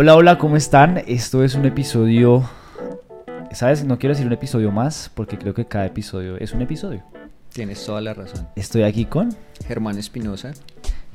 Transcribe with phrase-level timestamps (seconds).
[0.00, 1.02] Hola, hola, ¿cómo están?
[1.08, 2.48] Esto es un episodio,
[3.50, 3.82] ¿sabes?
[3.82, 7.02] No quiero decir un episodio más porque creo que cada episodio es un episodio.
[7.52, 8.46] Tienes toda la razón.
[8.54, 9.34] Estoy aquí con
[9.66, 10.52] Germán Espinosa.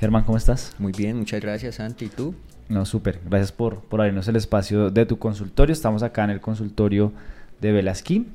[0.01, 0.75] Germán, ¿cómo estás?
[0.79, 2.03] Muy bien, muchas gracias, Santi.
[2.03, 2.35] ¿Y tú?
[2.67, 3.21] No, súper.
[3.23, 5.71] Gracias por, por abrirnos el espacio de tu consultorio.
[5.71, 7.13] Estamos acá en el consultorio
[7.61, 8.33] de Velasquín.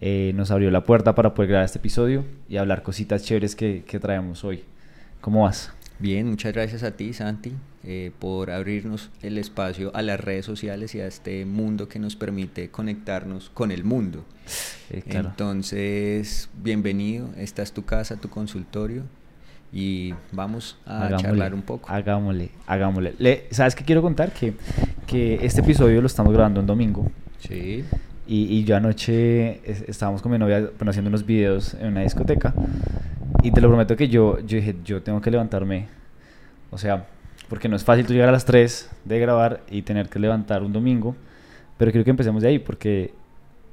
[0.00, 3.84] Eh, nos abrió la puerta para poder grabar este episodio y hablar cositas chéveres que,
[3.86, 4.64] que traemos hoy.
[5.20, 5.75] ¿Cómo vas?
[5.98, 7.52] Bien, muchas gracias a ti, Santi,
[7.82, 12.16] eh, por abrirnos el espacio a las redes sociales y a este mundo que nos
[12.16, 14.24] permite conectarnos con el mundo.
[14.90, 15.30] Eh, claro.
[15.30, 19.04] Entonces, bienvenido, esta es tu casa, tu consultorio
[19.72, 21.88] y vamos a Hagámosle, charlar un poco.
[21.90, 23.14] Hagámosle, hagámosle.
[23.18, 24.32] Le- ¿Sabes qué quiero contar?
[24.32, 24.52] Que,
[25.06, 27.10] que este episodio lo estamos grabando un domingo.
[27.40, 27.84] Sí,
[28.28, 32.02] Y, y yo anoche es- estábamos con mi novia bueno, haciendo unos videos en una
[32.02, 32.52] discoteca.
[33.46, 35.86] Y te lo prometo que yo, yo dije, yo tengo que levantarme.
[36.72, 37.06] O sea,
[37.48, 40.64] porque no es fácil tú llegar a las 3 de grabar y tener que levantar
[40.64, 41.14] un domingo.
[41.78, 43.14] Pero creo que empecemos de ahí porque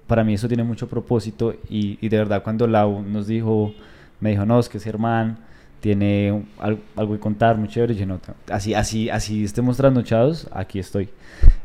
[0.06, 1.56] para mí eso tiene mucho propósito.
[1.72, 3.73] Y, y de verdad, cuando Lau nos dijo,
[4.20, 5.38] me dijo, no, es que ese hermano
[5.80, 7.95] tiene un- al- algo que contar muy chévere.
[7.95, 8.19] Yo no,
[8.52, 11.09] así, así, así estemos trasnochados, aquí estoy.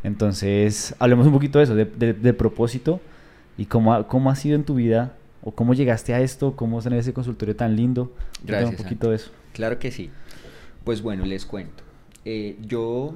[0.02, 3.00] Entonces, hablemos un poquito de eso, de, propósito
[3.58, 5.12] y cómo cómo ha sido en tu vida
[5.48, 8.14] o cómo llegaste a esto, cómo tener ese consultorio tan lindo.
[8.44, 9.30] Gracias, Un poquito de eso.
[9.54, 10.10] claro que sí.
[10.84, 11.82] Pues bueno, les cuento.
[12.24, 13.14] Eh, yo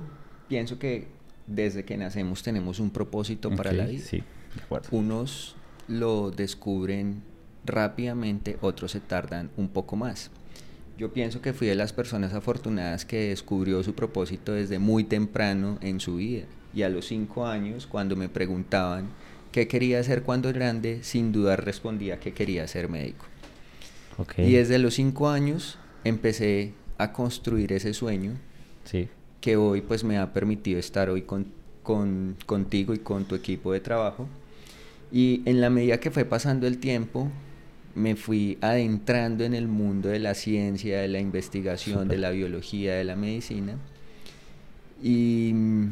[0.48, 1.08] pienso que
[1.47, 4.05] desde que nacemos tenemos un propósito para la vida.
[4.05, 4.22] Sí,
[4.56, 4.88] de acuerdo.
[4.92, 5.56] Unos
[5.88, 7.22] lo descubren
[7.66, 10.30] rápidamente, otros se tardan un poco más.
[10.97, 15.78] Yo pienso que fui de las personas afortunadas que descubrió su propósito desde muy temprano
[15.80, 16.44] en su vida.
[16.75, 19.08] Y a los cinco años, cuando me preguntaban
[19.53, 23.27] qué quería hacer cuando grande, sin dudar respondía que quería ser médico.
[24.39, 28.33] Y desde los cinco años empecé a construir ese sueño
[28.84, 29.09] Sí,
[29.41, 31.47] que hoy pues me ha permitido estar hoy con,
[31.83, 34.27] con- contigo y con tu equipo de trabajo.
[35.12, 37.28] Y en la medida que fue pasando el tiempo,
[37.94, 42.94] me fui adentrando en el mundo de la ciencia, de la investigación, de la biología,
[42.94, 43.76] de la medicina.
[45.03, 45.87] Y mm,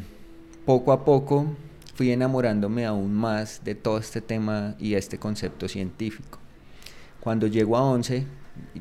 [0.66, 1.46] poco a poco
[2.00, 6.38] fui enamorándome aún más de todo este tema y este concepto científico.
[7.20, 8.24] Cuando llego a 11,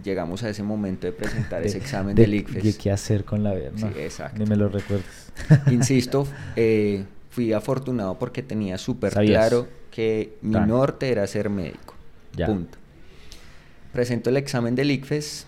[0.01, 2.63] llegamos a ese momento de presentar ese examen del ICFES.
[2.63, 3.71] de qué hacer con la vida.
[3.75, 4.39] Sí, exacto.
[4.39, 5.33] Ni me lo recuerdes.
[5.69, 6.25] Insisto,
[6.55, 11.95] eh, fui afortunado porque tenía súper claro que mi norte era ser médico.
[12.37, 12.45] Ya.
[12.45, 12.77] Punto.
[13.91, 15.45] Presento el examen del ICFES.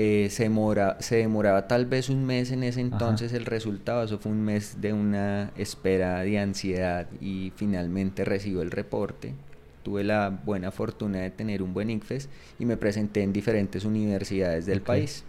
[0.00, 2.88] Eh, se, demora- se demoraba tal vez un mes en ese Ajá.
[2.92, 4.04] entonces el resultado.
[4.04, 9.34] Eso fue un mes de una espera de ansiedad y finalmente recibo el reporte.
[9.82, 12.28] Tuve la buena fortuna de tener un buen ICFES
[12.60, 15.24] y me presenté en diferentes universidades del país.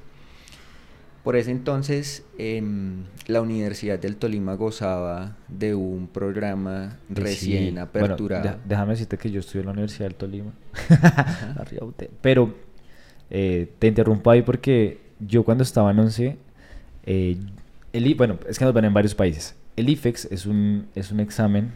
[1.24, 7.78] Por ese entonces, em, la Universidad del Tolima gozaba de un programa De recién sí.
[7.80, 8.58] Aperturado.
[8.66, 10.52] déjame decirte que yo estudié en la Universidad del Tolima.
[12.22, 12.54] Pero
[13.30, 16.38] eh, te interrumpo ahí porque yo cuando estaba en 11,
[17.06, 17.38] eh,
[17.94, 19.56] el, bueno, es que nos ven en varios países.
[19.76, 21.72] El IFEX es un, es un examen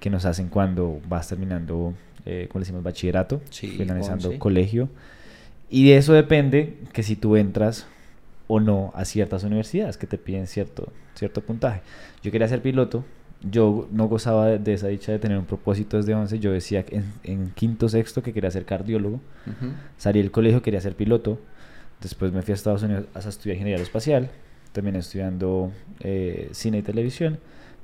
[0.00, 1.94] que nos hacen cuando vas terminando,
[2.26, 4.38] eh, como le decimos, bachillerato, Sí, finalizando 11.
[4.38, 4.88] colegio.
[5.70, 7.86] Y de eso depende que si tú entras
[8.48, 11.80] o no a ciertas universidades que te piden cierto, cierto puntaje.
[12.22, 13.04] Yo quería ser piloto,
[13.50, 16.84] yo no gozaba de, de esa dicha de tener un propósito desde 11, yo decía
[16.84, 19.20] que en, en quinto, sexto que quería ser cardiólogo,
[19.98, 21.38] salí del colegio, quería ser piloto,
[22.00, 24.30] después me fui a Estados Unidos a estudiar ingeniería aeroespacial,
[24.72, 25.70] terminé estudiando
[26.00, 27.38] eh, cine y televisión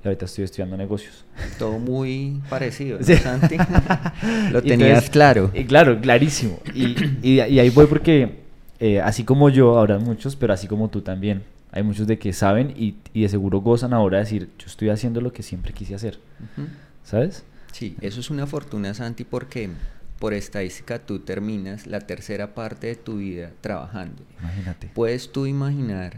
[0.05, 1.25] y ahorita estoy estudiando negocios.
[1.59, 3.17] Todo muy parecido, ¿no, Sí.
[3.17, 3.57] Santi?
[4.53, 5.51] Lo tenías entonces- claro.
[5.55, 6.61] y claro, clarísimo.
[6.75, 8.37] Y, y, y ahí voy porque,
[8.79, 11.43] eh, así como yo, habrá muchos, pero así como tú también.
[11.71, 14.89] Hay muchos de que saben y, y de seguro gozan ahora de decir, yo estoy
[14.89, 16.19] haciendo lo que siempre quise hacer.
[17.05, 17.45] ¿Sabes?
[17.73, 19.69] Sí, eso es una fortuna, Santi, porque
[20.19, 24.23] por estadística tú terminas la tercera parte de tu vida trabajando.
[24.41, 24.91] Imagínate.
[24.95, 26.17] ¿Puedes tú imaginar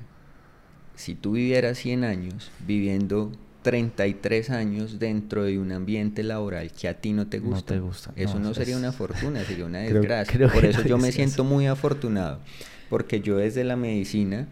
[0.95, 3.33] si tú vivieras 100 años viviendo
[3.63, 7.75] 33 años dentro de un ambiente laboral que a ti no te No gusta?
[7.75, 10.33] te gusta, Eso no, no, es- sería una fortuna, sería una desgracia.
[10.33, 12.39] creo Por eso yo me siento muy afortunado,
[12.89, 14.47] porque yo desde la medicina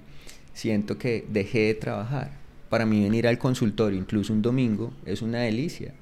[0.59, 2.33] siento que dejé de trabajar.
[2.69, 5.95] Para mí venir al consultorio, incluso un domingo, es una delicia.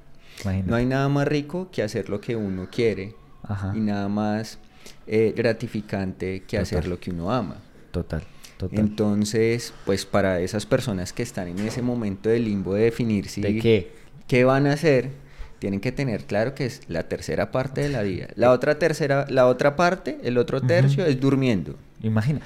[0.43, 0.69] Imagínate.
[0.69, 3.13] No hay nada más rico que hacer lo que uno quiere
[3.43, 3.71] Ajá.
[3.75, 4.57] y nada más
[5.05, 6.89] eh, gratificante que hacer Total.
[6.89, 7.57] lo que uno ama.
[7.91, 8.23] Total,
[8.57, 8.79] total.
[8.79, 13.41] Entonces, pues para esas personas que están en ese momento de limbo de definir si
[13.41, 13.91] ¿De qué?
[14.27, 15.11] qué van a hacer,
[15.59, 18.27] tienen que tener claro que es la tercera parte de la vida.
[18.35, 21.75] La otra tercera, la otra parte, el otro tercio es durmiendo.
[22.01, 22.41] Imagina.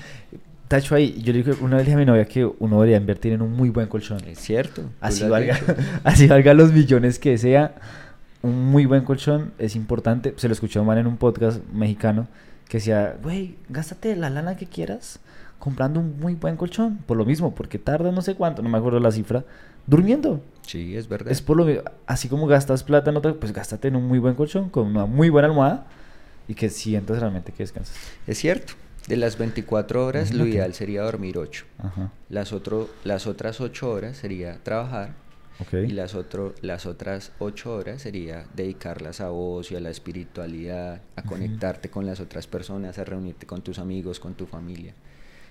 [0.72, 1.22] Tacho ahí.
[1.22, 3.42] Yo le dije una vez le dije a mi novia que uno debería invertir en
[3.42, 4.20] un muy buen colchón.
[4.26, 4.84] Es cierto.
[5.02, 5.60] Así valga,
[6.04, 7.76] así valga los millones que sea.
[8.42, 10.34] Un muy buen colchón es importante.
[10.38, 12.28] Se lo un man en un podcast mexicano
[12.70, 15.20] que decía, güey, gástate la lana que quieras
[15.60, 17.00] comprando un muy buen colchón.
[17.06, 19.44] Por lo mismo, porque tarda no sé cuánto, no me acuerdo la cifra,
[19.86, 20.42] durmiendo.
[20.66, 21.32] Sí, es verdad.
[21.32, 24.20] Es por lo mismo, así como gastas plata en otra, pues gástate en un muy
[24.20, 25.86] buen colchón, con una muy buena almohada
[26.48, 27.96] y que sientas realmente que descansas.
[28.26, 28.74] Es cierto.
[29.08, 31.66] De las 24 horas, lo ideal sería dormir 8.
[31.80, 32.12] Ajá.
[32.30, 35.16] Las, otro, las otras 8 horas sería trabajar.
[35.60, 35.74] Ok.
[35.74, 41.24] Y las, otro, las otras 8 horas sería dedicarlas a ocio, a la espiritualidad, a
[41.24, 44.94] conectarte con las otras personas, a reunirte con tus amigos, con tu familia.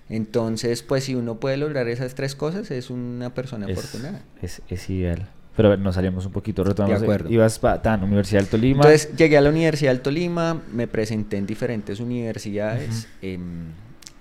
[0.08, 4.24] Entonces, pues si uno puede lograr esas tres cosas, es una persona es, afortunada.
[4.42, 5.28] es, es ideal.
[5.60, 7.00] Pero a ver, nos salimos un poquito, retomamos.
[7.02, 7.28] De acuerdo.
[7.30, 8.82] Ibas para tan, Universidad del Tolima.
[8.82, 13.08] Entonces llegué a la Universidad del Tolima, me presenté en diferentes universidades.
[13.20, 13.66] em,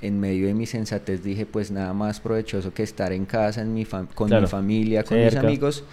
[0.02, 3.74] en medio de mi sensatez dije, pues nada más provechoso que estar en casa, en
[3.74, 5.86] mi con Claro, mi familia, con mis amigos.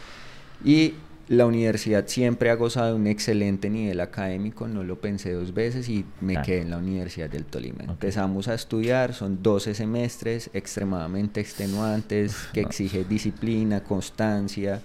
[0.65, 0.95] Y
[1.29, 5.89] la universidad siempre ha gozado de un excelente nivel académico, no lo pensé dos veces
[5.89, 6.47] y me Claro.
[6.47, 7.85] quedé en la Universidad del Tolima.
[7.85, 14.83] Empezamos a estudiar, son 12 semestres extremadamente extenuantes, que exige disciplina, constancia,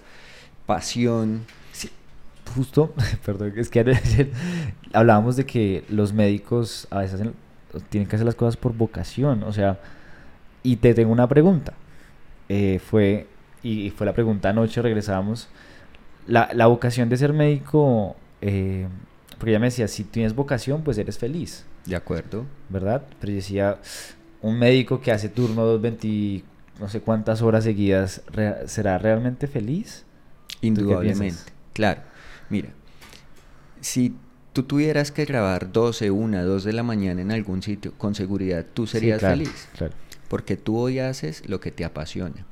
[0.66, 1.42] pasión.
[1.72, 1.90] Sí,
[2.54, 2.94] justo,
[3.26, 4.30] perdón, es que ayer
[4.92, 7.34] hablábamos de que los médicos a veces hacen-
[7.90, 9.80] tienen que hacer las cosas por vocación, o sea,
[10.62, 11.74] y te tengo una pregunta.
[12.48, 13.26] Eh, fue,
[13.62, 15.48] y fue la pregunta anoche, regresábamos.
[16.26, 18.86] La, la vocación de ser médico, eh,
[19.38, 22.46] porque ella me decía, si tienes vocación, pues eres feliz, ¿De acuerdo?
[22.68, 23.02] ¿verdad?
[23.20, 23.78] Pero yo decía,
[24.40, 26.44] un médico que hace turno dos 20,
[26.80, 28.22] no sé cuántas horas seguidas,
[28.66, 30.04] ¿será realmente feliz?
[30.62, 31.52] Indudablemente.
[31.74, 32.00] Claro.
[32.48, 32.70] Mira,
[33.80, 34.14] si
[34.52, 38.64] tú tuvieras que grabar 12, 1, 2 de la mañana en algún sitio, con seguridad
[38.72, 39.68] tú Sí, serías claro, feliz.
[39.76, 39.94] Claro.
[40.28, 42.46] Porque tú hoy haces lo que te apasiona.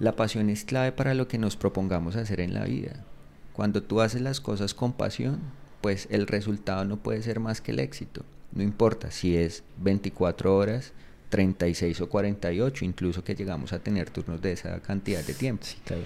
[0.00, 3.04] La pasión es clave para lo que nos propongamos hacer en la vida.
[3.52, 5.38] Cuando tú haces las cosas con pasión,
[5.80, 8.24] pues el resultado no puede ser más que el éxito.
[8.52, 10.92] No importa si es 24 horas,
[11.28, 15.64] 36 o 48, incluso que llegamos a tener turnos de esa cantidad de tiempo.
[15.64, 16.02] Sí, claro.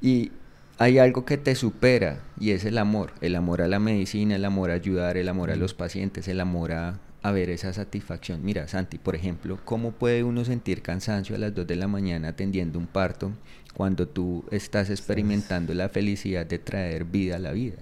[0.00, 0.32] Y
[0.78, 3.12] hay algo que te supera y es el amor.
[3.20, 6.40] El amor a la medicina, el amor a ayudar, el amor a los pacientes, el
[6.40, 8.44] amor a, a ver esa satisfacción.
[8.44, 12.28] Mira, Santi, por ejemplo, ¿cómo puede uno sentir cansancio a las 2 de la mañana
[12.28, 13.32] atendiendo un parto
[13.74, 17.76] cuando tú estás experimentando la felicidad de traer vida a la vida?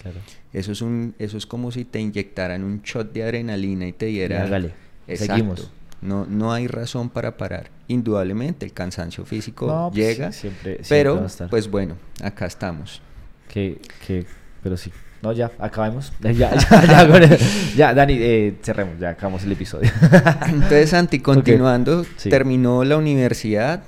[0.00, 0.18] Claro.
[0.52, 4.06] Eso es, un, eso es como si te inyectaran un shot de adrenalina y te
[4.06, 4.44] diera...
[4.44, 4.72] hágale.
[5.08, 5.34] Exacto.
[5.34, 5.70] Seguimos.
[6.02, 7.70] No, no hay razón para parar.
[7.88, 13.00] Indudablemente el cansancio físico No, pues, llega, siempre- pero pues bueno, acá estamos.
[13.48, 14.26] Que, que,
[14.62, 14.92] pero sí.
[15.22, 16.12] No, ya, acabemos.
[16.20, 16.50] Ya, ya,
[16.86, 17.38] ya, con el-
[17.76, 19.90] ya, Dani, eh, cerremos, ya acabamos el episodio.
[20.46, 22.28] Entonces, Santi, continuando, Sí.
[22.28, 23.82] terminó la universidad.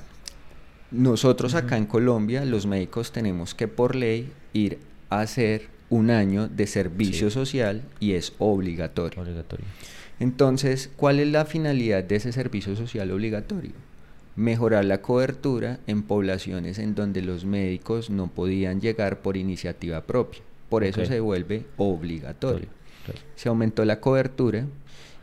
[0.91, 4.79] Nosotros acá en Colombia, los médicos tenemos que por ley ir
[5.11, 7.35] a hacer un año de servicio Sí.
[7.35, 9.21] social y es obligatorio.
[9.23, 9.67] Obligatorio.
[10.21, 13.73] Entonces, ¿cuál es la finalidad de ese servicio social obligatorio?
[14.37, 20.41] Mejorar la cobertura en poblaciones en donde los médicos no podían llegar por iniciativa propia.
[20.69, 22.69] Por eso se vuelve obligatorio.
[23.37, 24.67] Se aumentó la cobertura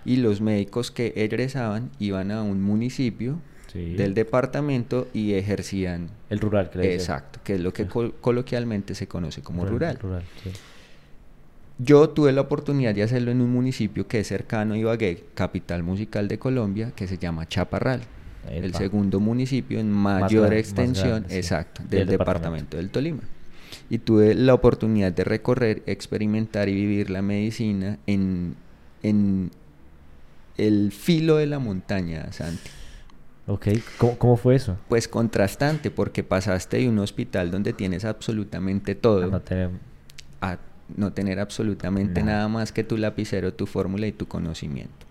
[0.06, 3.40] y los médicos que egresaban iban a un municipio
[3.72, 3.94] Sí.
[3.96, 6.94] del departamento y ejercían El rural, decía.
[6.94, 9.98] exacto, que es lo que col- coloquialmente se conoce como rural.
[10.00, 10.50] Rural, sí.
[11.78, 15.84] Yo tuve la oportunidad de hacerlo en un municipio que es cercano a Ibagué, capital
[15.84, 18.02] musical de Colombia, que se llama Chaparral.
[18.50, 22.78] El segundo municipio en mayor grande, extensión, grande, sí, exacto, del del departamento.
[22.78, 23.24] departamento del Tolima.
[23.90, 28.56] Y tuve la oportunidad de recorrer, experimentar y vivir la medicina en,
[29.04, 29.52] en
[30.58, 32.70] el filo de la montaña, Santi.
[33.48, 33.68] Ok,
[33.98, 34.78] ¿Cómo, cómo fue eso?
[34.88, 39.42] Pues contrastante, porque pasaste de un hospital donde tienes absolutamente todo no
[40.42, 40.58] a
[40.96, 42.38] no tener absolutamente Nada.
[42.38, 45.06] nada más que tu lapicero, tu fórmula y tu conocimiento.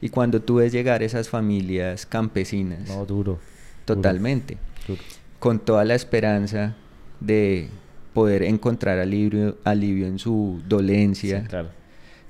[0.00, 3.38] Y cuando tú ves llegar esas familias campesinas, No, duro.
[3.84, 5.00] totalmente, duro.
[5.38, 6.74] con toda la esperanza
[7.20, 7.68] de
[8.14, 11.68] poder encontrar alivio, alivio en su dolencia, Sí, claro.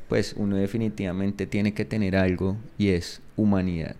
[0.08, 3.96] pues uno definitivamente tiene que tener algo y es humanidad.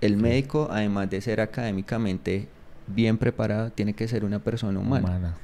[0.00, 2.48] El médico, además de ser académicamente
[2.86, 5.34] bien preparado, tiene que ser una persona humana Humana.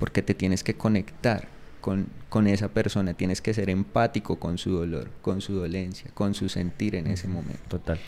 [0.00, 1.46] porque te tienes que conectar
[1.82, 6.32] con, con esa persona, tienes que ser empático con su dolor, con su dolencia, con
[6.32, 7.60] su sentir en ese momento.
[7.68, 7.98] Total.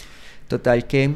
[0.48, 1.10] Total que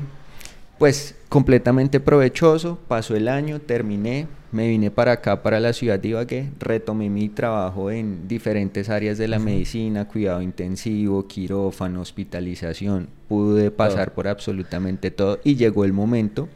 [0.78, 6.08] Pues completamente provechoso, pasó el año, terminé, me vine para acá, para la ciudad de
[6.08, 13.72] Ibagué, retomé mi trabajo en diferentes áreas de la medicina, cuidado intensivo, quirófano, hospitalización, pude
[13.72, 16.48] pasar por absolutamente todo y llegó el momento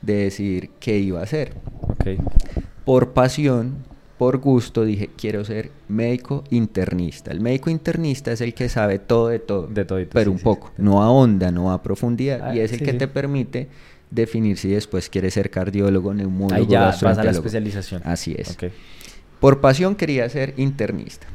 [0.00, 1.52] de decidir qué iba a hacer.
[2.86, 3.84] Por pasión,
[4.20, 7.30] por gusto, dije, quiero ser médico internista.
[7.30, 10.72] El médico internista es el que sabe todo de todo, de todo, pero un poco,
[10.76, 13.68] no ahonda, no a profundidad, ah, y es el que te permite
[14.10, 18.02] definir si después quieres ser cardiólogo, neumólogo, Ahí ya vas a la especialización.
[18.04, 18.58] Así es.
[19.40, 21.26] Por pasión quería ser internista.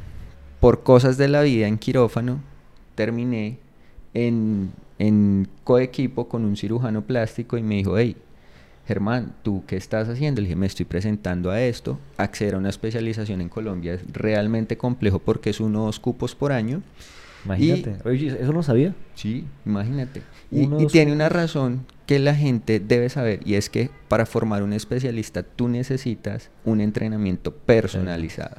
[0.60, 2.40] Por cosas de la vida en quirófano,
[2.94, 3.58] terminé
[4.14, 8.16] en, en coequipo con un cirujano plástico y me dijo, hey,
[8.86, 10.40] Germán, ¿tú qué estás haciendo?
[10.40, 11.98] Le dije, me estoy presentando a esto.
[12.16, 16.82] Acceder a una especialización en Colombia es realmente complejo porque es unos cupos por año.
[17.44, 17.96] Imagínate.
[18.04, 18.94] Oye, ¿eso no sabía?
[19.14, 20.22] Sí, imagínate.
[20.50, 24.72] Y, tiene una razón que la gente debe saber y es que para formar un
[24.72, 28.56] especialista tú necesitas un entrenamiento personalizado.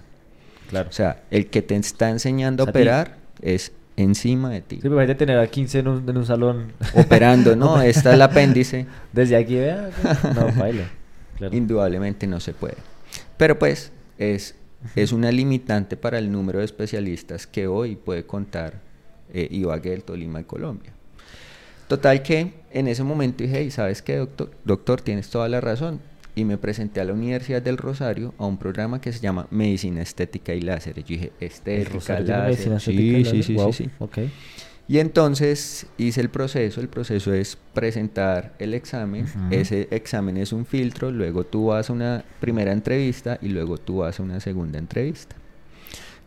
[0.70, 0.90] Claro.
[0.90, 4.80] O sea, el que te está enseñando a operar es encima de ti.
[4.82, 6.72] Sí, de tener a 15 en un, salón.
[6.94, 7.82] Operando, ¿no?
[7.82, 8.86] Está el apéndice.
[9.12, 9.90] Desde aquí, vea.
[10.36, 10.90] No, baila.
[11.52, 12.78] Indudablemente no se puede.
[13.36, 14.56] Pero pues es,
[14.96, 18.80] es una limitante para el número de especialistas que hoy puede contar
[19.34, 20.94] eh, Ibagué, el Tolima y Colombia.
[21.88, 24.52] Total que en ese momento dije, ¿sabes qué, doctor?
[24.64, 26.00] Doctor, tienes toda la razón
[26.38, 30.04] y me presenté a la Universidad del Rosario a un programa que se llama Medicina
[30.04, 30.98] Estética y Láser.
[30.98, 32.80] Yo dije, estética, láser.
[32.80, 33.90] Sí, sí, sí, sí, sí.
[33.98, 34.32] Okay.
[34.88, 36.80] Y entonces hice el proceso.
[36.80, 39.26] El proceso es presentar el examen.
[39.50, 41.10] Ese examen es un filtro.
[41.10, 45.36] Luego tú vas a una primera entrevista y luego tú vas a una segunda entrevista.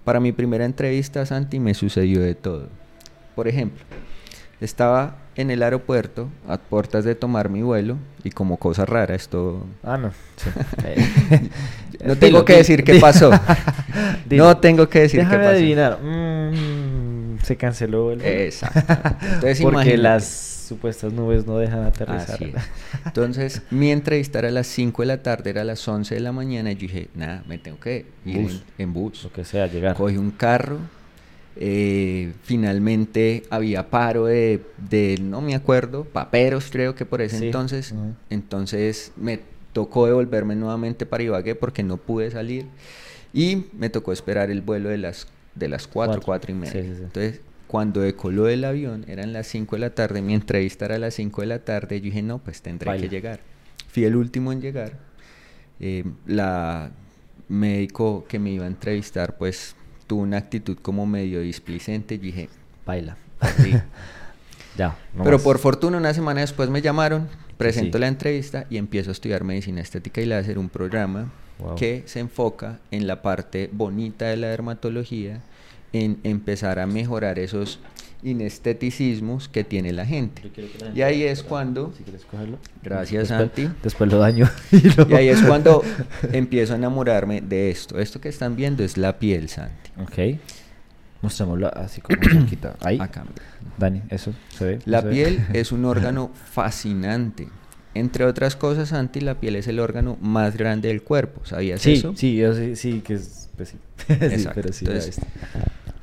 [0.04, 2.68] Para mi primera entrevista, Santi, me sucedió de todo.
[3.36, 3.84] Por ejemplo,
[4.60, 9.66] estaba en el aeropuerto a puertas de tomar mi vuelo y como cosa rara esto...
[9.82, 10.12] Ah, no.
[12.04, 13.30] no tengo que decir qué pasó.
[14.30, 15.48] no tengo que decir qué pasó.
[15.48, 15.98] adivinar.
[16.02, 18.80] Mm, se canceló el Exacto.
[19.34, 22.38] Entonces, Porque las supuestas nubes no dejan aterrizar.
[23.04, 26.20] Entonces, mi entrevista era a las 5 de la tarde, era a las 11 de
[26.20, 29.24] la mañana y yo dije, nada, me tengo que ir En, bus.
[29.24, 29.96] Lo que sea, llegar.
[29.96, 30.78] Cogí un carro
[31.56, 34.62] eh, finalmente había paro de,
[35.20, 37.94] no me acuerdo, paperos creo que por ese entonces.
[38.28, 39.40] Entonces me
[39.72, 42.66] tocó devolverme nuevamente para Ibagué porque no pude salir.
[43.32, 46.80] Y me tocó esperar el vuelo de las, de las 4, 4, y media.
[46.80, 50.98] entonces, cuando decoló el avión, eran las 5 de la tarde, mi entrevista era a
[50.98, 53.40] las 5 de la tarde, yo dije, no, pues tendré que llegar.
[53.86, 54.98] Fui el último en llegar.
[55.78, 56.90] Eh, la
[57.48, 59.76] médico que me iba a entrevistar, pues
[60.10, 62.48] tuvo una actitud como medio displicente y dije,
[62.84, 63.16] baila.
[64.76, 64.98] ya.
[65.22, 69.44] Pero por fortuna una semana después me llamaron, presento la entrevista y empiezo a estudiar
[69.44, 71.30] medicina estética y le hacer un programa
[71.76, 75.42] que se enfoca en la parte bonita de la dermatología,
[75.92, 77.78] en empezar a mejorar esos
[78.22, 80.42] inesteticismos que tiene la gente.
[80.94, 81.92] y ahí es cuando...
[82.82, 83.68] Gracias, Santi.
[83.82, 84.48] Después lo daño.
[84.72, 85.82] y, ahí es cuando
[86.32, 87.98] empiezo a enamorarme de esto.
[87.98, 89.90] Esto que están viendo es la piel, Santi.
[90.00, 90.38] Ok.
[91.22, 92.76] Mostrémoslo así como cerquita.
[92.80, 92.98] Ahí.
[93.00, 93.24] Acá.
[93.78, 94.78] Dani, eso se ve.
[94.86, 97.48] La piel es un órgano fascinante.
[97.92, 101.44] Entre otras cosas, Santi, la piel es el órgano más grande del cuerpo.
[101.44, 102.14] ¿Sabías eso?
[102.16, 103.48] Sí, yo sí, sí, que es...
[103.56, 103.76] Pues, sí.
[104.54, 104.86] pero sí,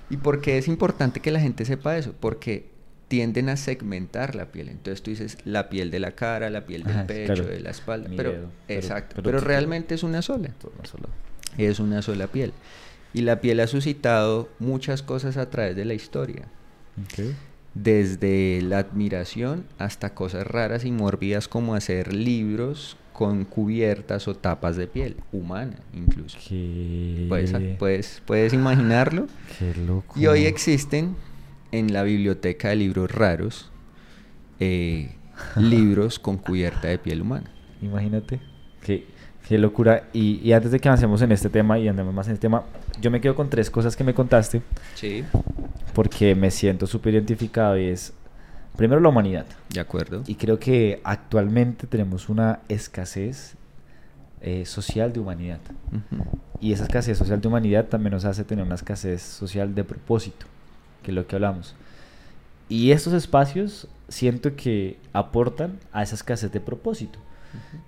[0.10, 2.14] ¿Y por qué es importante que la gente sepa eso?
[2.20, 2.70] Porque
[3.08, 4.70] tienden a segmentar la piel.
[4.70, 8.10] Entonces tú dices la piel de la cara, la piel del pecho, de la espalda.
[8.16, 9.22] pero, exacto.
[9.24, 10.50] Pero, realmente es una sola.
[11.58, 12.54] Es una sola piel.
[13.14, 16.46] Y la piel ha suscitado muchas cosas a través de la historia.
[17.84, 24.78] Desde la admiración hasta cosas raras y mórbidas como hacer libros con cubiertas o tapas
[24.78, 26.38] de piel, humana incluso.
[27.28, 29.28] ¿Puedes, puedes, imaginarlo?
[29.60, 30.20] Qué loco.
[30.20, 31.16] Y hoy existen
[31.72, 33.72] en la biblioteca de libros raros
[34.60, 35.16] eh,
[35.56, 37.50] libros con cubierta de piel humana.
[37.82, 38.40] Imagínate.
[38.82, 39.06] Qué,
[39.48, 40.04] qué locura.
[40.14, 42.64] Y, y, antes de que avancemos en este tema y andemos más en este tema,
[43.00, 44.62] yo me quedo con tres cosas que me contaste.
[44.96, 45.24] Sí.
[45.94, 48.14] Porque me siento súper identificado y es
[48.78, 49.48] Primero la humanidad.
[49.70, 50.24] De acuerdo.
[50.28, 53.56] Y creo que actualmente tenemos una escasez
[54.40, 55.60] eh, social de humanidad.
[56.62, 60.46] Y esa escasez social de humanidad también nos hace tener una escasez social de propósito,
[61.02, 61.76] que es lo que hablamos.
[62.70, 67.18] Y estos espacios siento que aportan a esa escasez de propósito.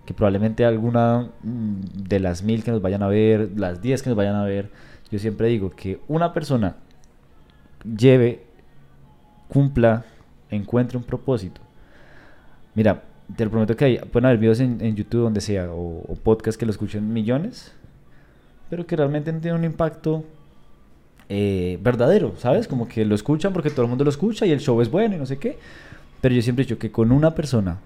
[0.06, 4.10] Que probablemente alguna mm, de las mil que nos vayan a ver, las diez que
[4.10, 4.70] nos vayan a ver,
[5.12, 6.76] yo siempre digo que una persona
[7.84, 8.44] lleve,
[9.48, 10.06] cumpla
[10.50, 11.62] encuentre un propósito.
[12.76, 13.04] Mira,
[13.36, 16.58] te lo prometo que hay, pueden haber videos en, YouTube donde sea, o, o podcasts
[16.58, 17.74] que lo escuchen millones,
[18.70, 20.24] pero que realmente no tienen un impacto
[21.32, 22.68] eh, verdadero, ¿sabes?
[22.68, 25.16] Como que lo escuchan porque todo el mundo lo escucha y el show es bueno
[25.16, 25.60] y no sé qué.
[26.22, 27.78] Pero yo siempre he dicho que con una persona,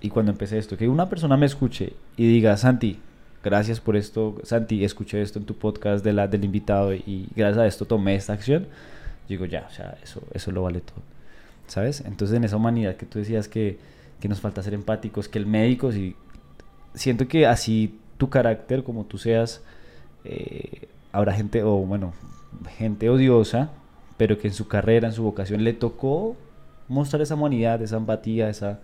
[0.00, 2.98] y cuando empecé esto, que una persona me escuche y diga, Santi,
[3.42, 7.58] gracias por esto, Santi, escuché esto en tu podcast de la, del invitado y gracias
[7.58, 8.66] a esto tomé esta acción,
[9.28, 11.02] digo, ya, o sea, eso, eso lo vale todo,
[11.66, 12.02] ¿sabes?
[12.04, 13.78] Entonces en esa humanidad que tú decías que,
[14.20, 16.16] que nos falta ser empáticos, que el médico, sí,
[16.94, 19.62] siento que así tu carácter, como tú seas,
[20.24, 22.12] eh, habrá gente, o bueno,
[22.78, 23.70] gente odiosa,
[24.16, 26.36] pero que en su carrera, en su vocación, le tocó
[26.88, 28.80] mostrar esa humanidad, esa empatía, esa...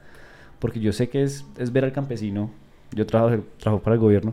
[0.63, 2.49] Porque yo sé que es, es ver al campesino,
[2.93, 4.33] yo trabajo, trabajo para el gobierno,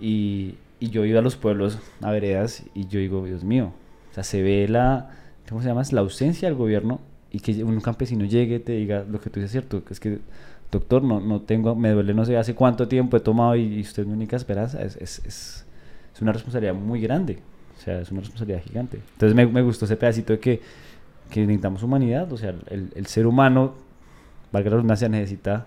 [0.00, 3.74] y, y yo iba a los pueblos, a veredas, y yo digo, Dios mío,
[4.10, 5.10] o sea, se ve la,
[5.46, 5.82] ¿cómo se llama?
[5.90, 6.98] La ausencia del gobierno,
[7.30, 9.92] y que un campesino llegue y te diga lo que tú dices es cierto, que
[9.92, 10.20] es que,
[10.72, 13.80] doctor, no, no tengo, me duele no sé hace cuánto tiempo he tomado y, y
[13.82, 15.66] usted es mi única esperanza, es, es, es,
[16.14, 17.40] es una responsabilidad muy grande.
[17.76, 18.98] O sea, es una responsabilidad gigante.
[19.12, 20.60] Entonces me, me gustó ese pedacito de que,
[21.28, 22.32] que necesitamos humanidad.
[22.32, 23.74] O sea, el, el ser humano,
[24.54, 25.66] valga la redundancia, necesita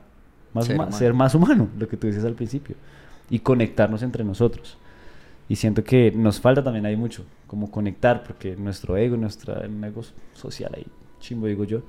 [0.54, 0.98] más Ser huma- humano.
[0.98, 2.76] ser más humano, lo que tú dices al principio.
[3.30, 4.78] Y conectarnos entre nosotros.
[5.50, 9.84] Y siento que nos falta también ahí mucho, como conectar, porque nuestro ego, nuestra el
[9.84, 10.02] ego
[10.34, 10.86] social ahí,
[11.20, 11.82] chimbo digo yo,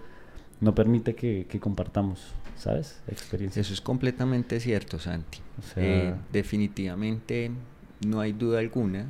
[0.60, 2.20] no permite que, que compartamos,
[2.56, 3.00] ¿sabes?
[3.08, 3.66] Experiencias.
[3.66, 5.38] Eso es completamente cierto, Santi.
[5.58, 7.50] O sea- Eh, definitivamente
[8.06, 9.06] no hay duda alguna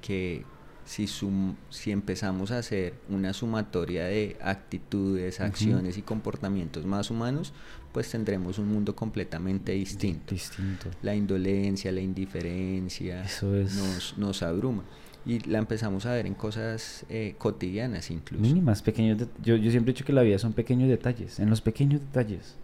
[0.00, 0.44] que
[0.88, 7.52] si, sum- si empezamos a hacer una sumatoria de actitudes, acciones y comportamientos más humanos,
[7.92, 10.34] pues tendremos un mundo completamente distinto.
[10.34, 10.88] Distinto.
[11.02, 14.82] La indolencia, la indiferencia Eso es- nos, nos abruma.
[15.26, 18.40] Y la empezamos a ver en cosas eh, cotidianas incluso.
[18.42, 19.18] Mínimas, pequeños.
[19.42, 22.56] Yo, yo siempre he dicho que la vida son pequeños detalles, en los pequeños detalles.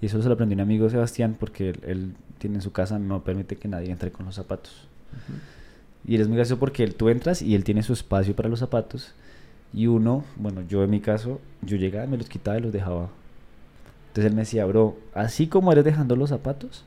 [0.00, 2.70] Y eso se lo aprendí a un amigo Sebastián porque él, él tiene en su
[2.70, 4.86] casa, no permite que nadie entre con los zapatos.
[6.06, 8.48] Y él es muy gracioso porque él, tú entras y él tiene su espacio para
[8.48, 9.14] los zapatos.
[9.72, 13.08] Y uno, bueno, yo en mi caso, yo llegaba, me los quitaba y los dejaba.
[14.08, 16.84] Entonces él me decía, bro, así como eres dejando los zapatos,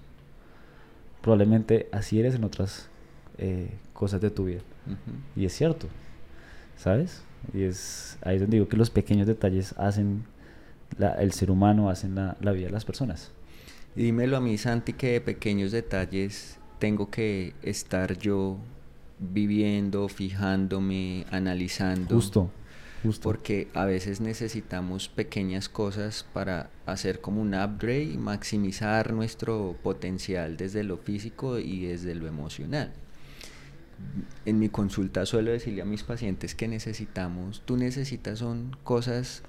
[1.22, 2.88] probablemente así eres en otras
[3.38, 4.62] eh, cosas de tu vida.
[5.36, 5.88] Y es cierto,
[6.78, 7.24] ¿sabes?
[7.54, 10.24] Y es ahí es donde digo que los pequeños detalles hacen
[10.98, 13.32] la- el ser humano, hacen la, la vida de las personas.
[13.96, 18.58] Y dímelo a mí, Santi, que de pequeños detalles tengo que estar yo
[19.20, 22.16] viviendo, fijándome, analizando.
[22.16, 22.52] Justo,
[23.04, 23.24] justo.
[23.24, 30.58] Porque a veces necesitamos pequeñas cosas para hacer como un upgrade y maximizar nuestro potencial
[30.58, 32.94] desde lo físico y desde lo emocional.
[34.46, 39.42] En mi consulta suelo decirle a mis pacientes que necesitamos, tú necesitas son cosas,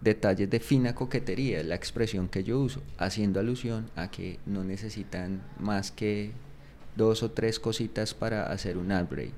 [0.00, 5.42] detalles de fina coquetería, la expresión que yo uso, haciendo alusión a que no necesitan
[5.58, 6.32] más que
[6.96, 9.32] dos o tres cositas para hacer un upgrade.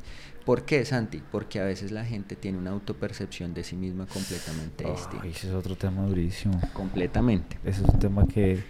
[0.44, 1.22] ¿Por qué, Santi?
[1.30, 5.20] Porque a veces la gente tiene una autopercepción de sí misma completamente distinta.
[5.22, 6.60] Ay, ese es otro tema durísimo.
[6.72, 7.58] Completamente.
[7.64, 8.62] Ese es un tema que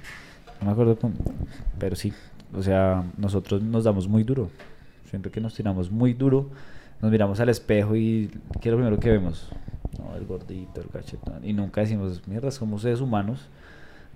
[0.61, 1.15] no me acuerdo con,
[1.79, 2.13] pero sí,
[2.55, 4.51] o sea, nosotros nos damos muy duro.
[5.09, 6.51] Siento que nos tiramos muy duro.
[7.01, 9.49] Nos miramos al espejo y ¿qué es lo primero que vemos?
[9.99, 11.45] No, el gordito, el cachetón.
[11.45, 13.49] Y nunca decimos, mierda, somos seres humanos.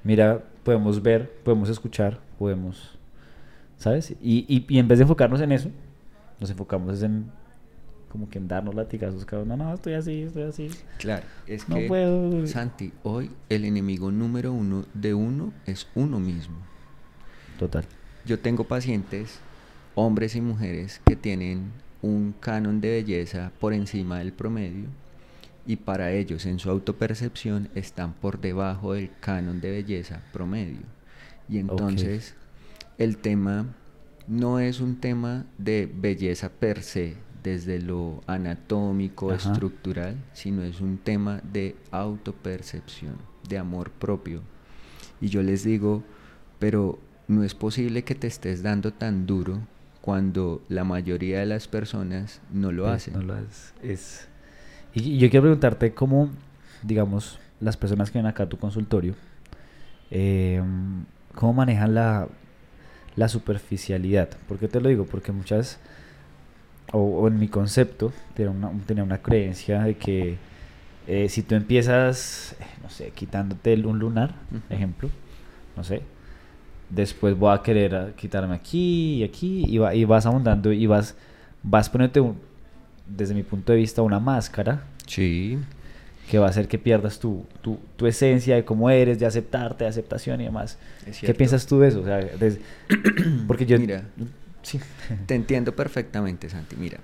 [0.04, 2.95] Mira, podemos ver, podemos escuchar, podemos,
[3.78, 4.12] ¿sabes?
[4.20, 5.70] Y, y, y en vez de enfocarnos en eso,
[6.40, 7.30] nos enfocamos en
[8.10, 9.56] como que en darnos latigazos cada uno.
[9.56, 10.70] No, estoy así, estoy así.
[10.98, 12.46] Claro, es No que, puedo.
[12.46, 16.56] Santi, hoy el enemigo número uno de uno es uno mismo.
[17.58, 17.84] Total.
[18.24, 19.38] Yo tengo pacientes,
[19.94, 24.88] hombres y mujeres, que tienen un canon de belleza por encima del promedio
[25.66, 30.80] y para ellos en su autopercepción están por debajo del canon de belleza promedio.
[31.48, 32.34] Y entonces
[32.98, 33.66] el tema
[34.26, 39.52] no es un tema de belleza per se, desde lo anatómico, Ajá.
[39.52, 43.16] estructural, sino es un tema de autopercepción,
[43.48, 44.42] de amor propio.
[45.20, 46.02] Y yo les digo,
[46.58, 49.60] pero no es posible que te estés dando tan duro
[50.00, 53.14] cuando la mayoría de las personas no lo Es- hacen.
[53.14, 54.28] no lo es, es-
[54.94, 56.30] Y, y yo quiero preguntarte cómo,
[56.82, 59.14] digamos, las personas que ven acá a tu consultorio,
[60.10, 60.62] eh,
[61.34, 62.28] cómo manejan la,
[63.16, 64.28] la superficialidad.
[64.48, 65.04] ¿Por qué te lo digo?
[65.06, 65.78] Porque muchas,
[66.92, 70.36] o, o en mi concepto, tenía una, tenía una creencia de que
[71.06, 74.34] eh, si tú empiezas, no sé, quitándote el- un lunar,
[74.70, 75.08] ejemplo,
[75.76, 76.02] no sé,
[76.90, 81.16] después voy a querer quitarme aquí y aquí y, va- y vas ahondando y vas
[81.62, 82.36] vas poniéndote un-
[83.08, 85.58] desde mi punto de vista una máscara Sí.
[86.30, 89.84] Que va a hacer que pierdas tu, tu, tu esencia de cómo eres, de aceptarte,
[89.84, 90.78] de aceptación y demás.
[91.20, 92.00] ¿Qué piensas tú de eso?
[92.00, 92.20] O sea,
[93.46, 93.78] porque yo...
[93.78, 94.02] Mira.
[94.62, 94.80] Sí.
[95.26, 96.76] Te entiendo perfectamente, Santi.
[96.76, 96.98] Mira,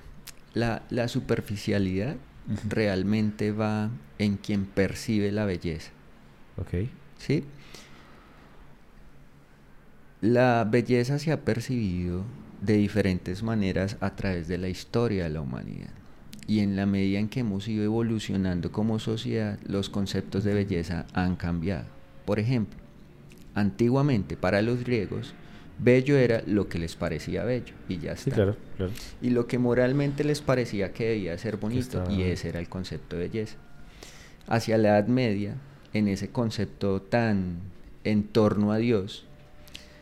[0.54, 2.16] la, la superficialidad
[2.68, 5.90] realmente va en quien percibe la belleza.
[6.56, 6.88] Ok.
[7.18, 7.44] ¿Sí?
[10.20, 12.24] La belleza se ha percibido
[12.60, 15.90] de diferentes maneras a través de la historia de la humanidad.
[16.46, 21.06] Y en la medida en que hemos ido evolucionando como sociedad, los conceptos de belleza
[21.14, 21.84] han cambiado.
[22.24, 22.78] Por ejemplo,
[23.54, 25.34] antiguamente para los griegos,
[25.78, 28.24] bello era lo que les parecía bello y ya está.
[28.24, 28.92] Sí, claro, claro.
[29.20, 33.16] Y lo que moralmente les parecía que debía ser bonito, y ese era el concepto
[33.16, 33.56] de belleza.
[34.48, 35.54] Hacia la Edad Media,
[35.92, 37.58] en ese concepto tan
[38.04, 39.26] en torno a Dios,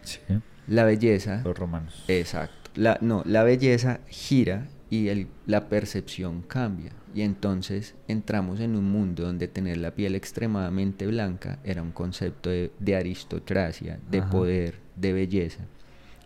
[0.03, 0.19] Sí.
[0.67, 2.05] la belleza, Los romanos.
[2.09, 6.91] exacto, la, no, la belleza gira y el- la percepción cambia.
[7.15, 12.51] Y entonces entramos en un mundo donde tener la piel extremadamente blanca era un concepto
[12.51, 14.31] de, de aristocracia, de Ajá.
[14.31, 15.61] poder, de belleza.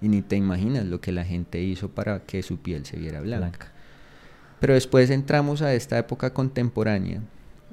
[0.02, 3.20] Y ni te imaginas lo que la gente hizo para que su piel se viera
[3.20, 3.48] blanca.
[3.48, 3.72] Blanca.
[4.60, 7.20] Pero después entramos a esta época contemporánea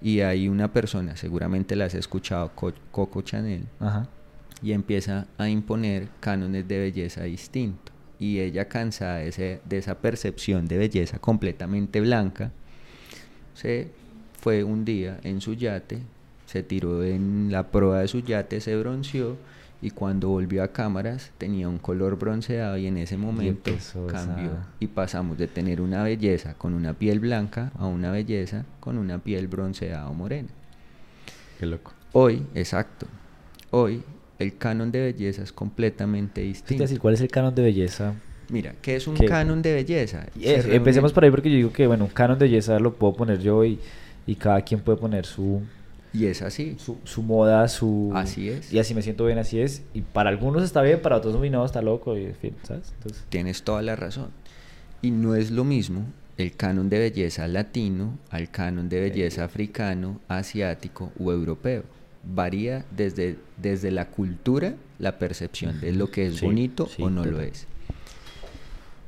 [0.01, 4.07] y hay una persona, seguramente la has escuchado, Co- Coco Chanel, Ajá.
[4.61, 7.90] y empieza a imponer cánones de belleza distintos.
[8.21, 12.51] Y ella cansada de, ese- de esa percepción de belleza completamente blanca,
[13.53, 13.87] se
[14.39, 15.99] fue un día en su yate,
[16.45, 19.37] se tiró en la proa de su yate, se bronceó
[19.81, 24.51] y cuando volvió a cámaras tenía un color bronceado y en ese momento esa- cambió
[24.79, 29.17] y pasamos de tener una belleza con una piel blanca a una belleza con una
[29.17, 30.49] piel bronceada o morena.
[31.59, 31.91] Qué loco.
[32.13, 33.07] Hoy, exacto,
[33.71, 34.03] hoy
[34.41, 36.83] el canon de belleza es completamente distinto.
[36.83, 38.13] a decir, ¿cuál es el canon de belleza?
[38.49, 39.25] Mira, ¿qué es un ¿Qué?
[39.25, 40.25] canon de belleza?
[40.41, 43.39] Empecemos por ahí porque yo digo que, bueno, un canon de belleza lo puedo poner
[43.39, 43.79] yo y,
[44.27, 45.61] y cada quien puede poner su,
[46.13, 46.75] Y es así.
[46.77, 48.11] su, su moda, su...
[48.13, 48.73] Así es.
[48.73, 49.83] Y así me siento bien, así es.
[49.93, 52.91] Y para algunos está bien, para otros, no, está loco, y en fin, ¿sabes?
[52.97, 54.29] Entonces, Tienes toda la razón.
[55.01, 56.05] Y no es lo mismo
[56.37, 61.83] el canon de belleza latino al canon de belleza africano, asiático o europeo.
[62.23, 67.09] Varía desde, desde la cultura, la percepción de lo que es Sí, bonito sí, o
[67.09, 67.65] no lo es.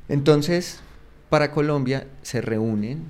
[0.08, 0.80] Entonces,
[1.30, 3.04] para Colombia se reúnen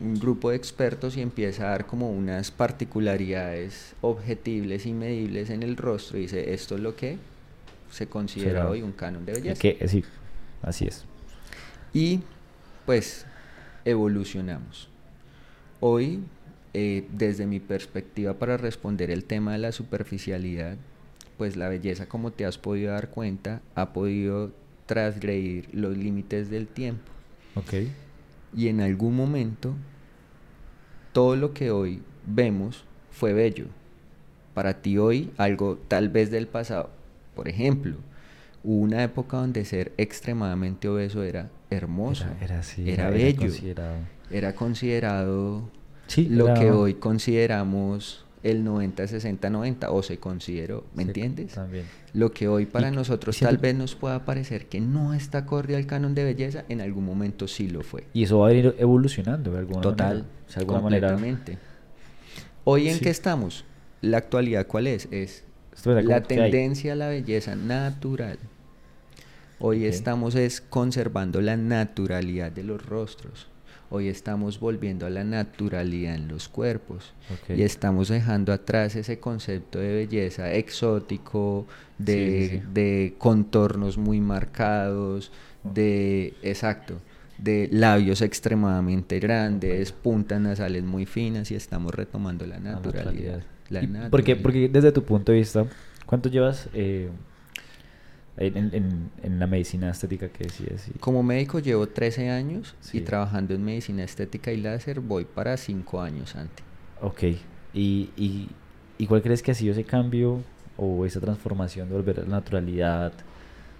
[0.00, 5.62] un grupo de expertos y empieza a dar como unas particularidades objetibles y medibles en
[5.64, 7.18] el rostro y dice, esto es lo que
[7.90, 9.60] se considera Será- hoy un canon de belleza.
[9.60, 10.04] que, sí,
[10.62, 11.04] así es.
[11.92, 12.20] Y
[12.86, 13.26] pues
[13.84, 14.88] evolucionamos.
[15.80, 16.20] Hoy,
[16.80, 20.76] eh, desde mi perspectiva para responder el tema de la superficialidad,
[21.36, 24.52] pues la belleza, como te has podido dar cuenta, ha podido
[24.86, 27.10] transgredir los límites del tiempo.
[27.56, 27.88] Ok.
[28.56, 29.74] Y en algún momento,
[31.12, 33.66] todo lo que hoy vemos fue bello.
[34.54, 36.90] Para ti hoy, algo tal vez del pasado.
[37.34, 37.96] Por ejemplo,
[38.62, 42.24] hubo una época donde ser extremadamente obeso era hermoso.
[42.24, 42.88] Era, era así.
[42.88, 43.40] era bello.
[43.40, 43.96] considerado.
[44.30, 45.68] Era considerado
[46.08, 51.54] Sí, lo que hoy consideramos el 90, 60, 90, o se consideró, ¿me Sí, entiendes?
[51.54, 51.84] También.
[52.14, 55.38] Lo que hoy para Y- nosotros y tal vez nos pueda parecer que no está
[55.38, 58.04] acorde al canon de belleza, en algún momento sí lo fue.
[58.14, 60.28] Y eso va a ir evolucionando de alguna Total, manera.
[60.46, 61.08] Sea, de alguna manera.
[61.08, 61.58] completamente.
[62.64, 63.00] Hoy en Sí.
[63.02, 63.64] qué estamos?
[64.00, 65.08] La actualidad cuál es?
[65.10, 65.44] Es
[65.84, 68.38] la tendencia a la belleza natural.
[69.60, 73.48] Hoy estamos es conservando la naturalidad de los rostros.
[73.90, 77.14] Hoy estamos volviendo a la naturalidad en los cuerpos.
[77.32, 77.56] Ok.
[77.56, 82.62] Y estamos dejando atrás ese concepto de belleza exótico, de, Sí, sí, sí.
[82.74, 85.32] de contornos muy marcados,
[85.64, 87.00] de, exacto,
[87.38, 93.42] de labios extremadamente grandes, puntas nasales muy finas y estamos retomando la La naturalidad.
[93.70, 94.42] La Y porque, naturalidad.
[94.42, 95.66] porque desde tu punto de vista,
[96.04, 97.08] ¿cuánto llevas eh,
[98.38, 100.88] en, en- en la medicina estética que decías?
[100.88, 102.98] Y- Como médico llevo 13 años Sí.
[102.98, 106.62] y trabajando en medicina estética y láser voy para 5 años, Santi.
[107.00, 107.22] Ok.
[107.74, 108.48] ¿Y, y,
[108.98, 110.40] y cuál crees que ha sido ese cambio
[110.76, 113.12] o esa transformación de volver a la naturalidad?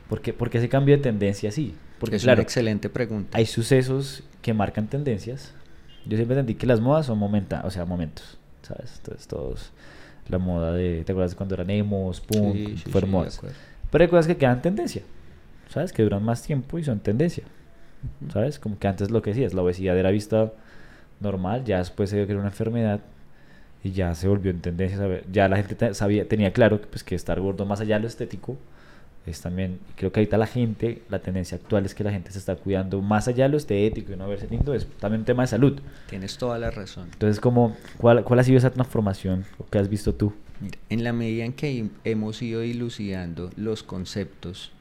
[0.09, 1.75] ¿Por qué, por qué ese cambio de tendencia así?
[2.01, 3.37] Porque es claro, una excelente pregunta.
[3.37, 5.53] hay sucesos que marcan tendencias.
[6.07, 8.95] Yo siempre entendí que las modas son momentos, o sea, momentos, ¿sabes?
[8.99, 9.73] Entonces todos,
[10.29, 13.47] la moda de, ¿te acuerdas cuando eran emos, punk, Sí, sí, fueron sí.
[13.91, 15.03] Pero hay cosas que quedan tendencia,
[15.71, 15.93] ¿sabes?
[15.93, 17.45] Que duran más tiempo y son tendencia.
[18.33, 18.59] ¿sabes?
[18.59, 20.53] Como que antes lo que decías, la obesidad era vista
[21.21, 23.01] normal, ya después se vio que era una enfermedad
[23.85, 25.25] y ya se volvió en tendencia, ¿sabes?
[25.33, 28.03] Ya la gente te- sabía, tenía claro que, pues, que estar gordo más allá de
[28.03, 28.57] lo estético
[29.29, 32.39] es también, creo que ahorita la gente, la tendencia actual es que la gente se
[32.39, 35.43] está cuidando más allá de lo estético y no verse lindo, es también un tema
[35.43, 35.81] de salud.
[36.09, 37.09] Tienes toda la razón.
[37.13, 40.33] Entonces, como, ¿cuál, ¿cuál ha sido esa transformación que has visto tú?
[40.89, 44.73] en la medida en que hemos ido dilucidando los conceptos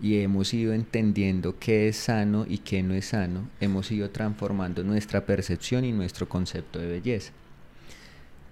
[0.00, 4.82] y hemos ido entendiendo qué es sano y qué no es sano, hemos ido transformando
[4.82, 7.32] nuestra percepción y nuestro concepto de belleza.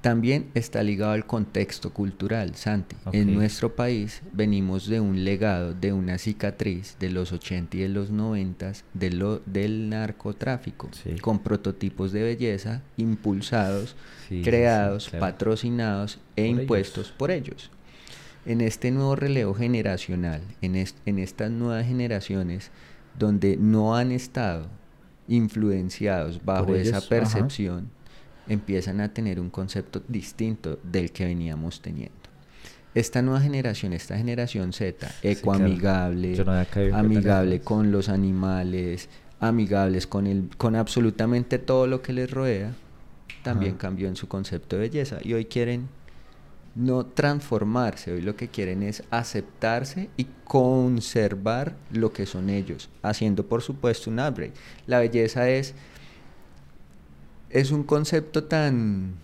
[0.01, 2.97] También está ligado al contexto cultural, Santi.
[3.13, 7.89] En nuestro país venimos de un legado, de una cicatriz de los 80 y de
[7.91, 10.89] los 90 de lo, del narcotráfico,
[11.21, 13.95] con prototipos de belleza impulsados,
[14.43, 17.71] creados, patrocinados e impuestos por ellos.
[18.47, 22.71] En este nuevo relevo generacional, en, en estas nuevas generaciones
[23.19, 24.67] donde no han estado
[25.29, 27.91] influenciados bajo esa percepción,
[28.51, 32.19] empiezan a tener un concepto distinto del que veníamos teniendo.
[32.95, 36.45] Esta nueva generación, esta generación Z, ecoamigable,
[36.93, 39.09] amigable con los animales,
[39.39, 42.73] amigables con, el, con absolutamente todo lo que les rodea,
[43.45, 45.19] también cambió en su concepto de belleza.
[45.23, 45.89] Y hoy quieren
[46.75, 53.47] no transformarse, hoy lo que quieren es aceptarse y conservar lo que son ellos, haciendo
[53.47, 54.53] por supuesto un upgrade.
[54.89, 55.75] La belleza es
[57.51, 59.15] es un concepto tan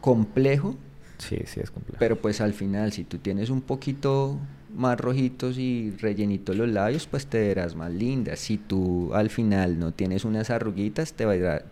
[0.00, 0.76] complejo.
[1.18, 1.96] Sí, sí, es complejo.
[1.98, 4.38] Pero pues al final, si tú tienes un poquito
[4.76, 8.36] más rojitos y rellenitos los labios, pues te verás más linda.
[8.36, 11.24] Si tú al final no tienes unas arruguitas, te,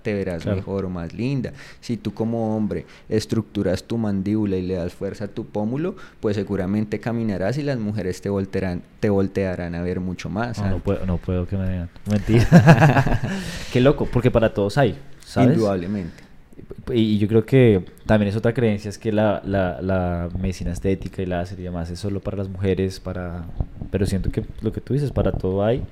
[0.02, 1.52] te verás mejor o más linda.
[1.80, 6.36] Si tú como hombre estructuras tu mandíbula y le das fuerza a tu pómulo, pues
[6.36, 10.58] seguramente caminarás y las mujeres te voltearán, te voltearán a ver mucho más.
[10.58, 11.90] No, no puedo, no puedo que me vean.
[12.10, 13.20] Mentira.
[13.72, 14.96] Qué loco, porque para todos hay.
[15.36, 16.22] Indudablemente.
[16.92, 21.26] Y, yo creo que también es otra creencia, es que la, la, medicina estética y
[21.26, 23.44] la y demás es solo para las mujeres, para
[23.90, 25.82] pero siento que lo que tú dices, para todo hay,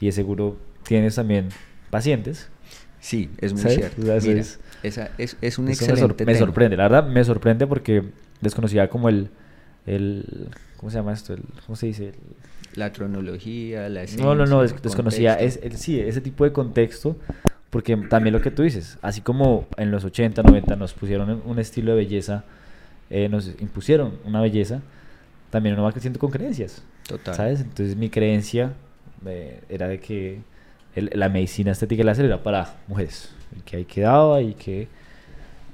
[0.00, 1.48] y es seguro tienes también
[1.90, 2.48] pacientes.
[3.00, 4.12] Sí, es muy cierto.
[4.12, 8.02] es, esa, es, es, un excelente me, me, sorprende, la verdad me sorprende porque
[8.40, 9.30] desconocía como el,
[9.86, 11.34] el ¿cómo se llama esto?
[11.34, 12.12] El, ¿Cómo se dice?
[12.76, 17.16] la cronología, la No, no, no, desconocía, es, el, sí, ese tipo de contexto
[17.74, 21.58] porque también lo que tú dices, así como en los 80, 90 nos pusieron un
[21.58, 22.44] estilo de belleza,
[23.10, 24.80] eh, nos impusieron una belleza,
[25.50, 26.84] también uno va creciendo con creencias.
[27.08, 27.34] Total.
[27.34, 27.62] ¿Sabes?
[27.62, 28.74] Entonces mi creencia
[29.26, 30.38] eh, era de que
[30.94, 33.30] la medicina estética y láser era para mujeres.
[33.58, 34.86] Y que ahí quedaba y que...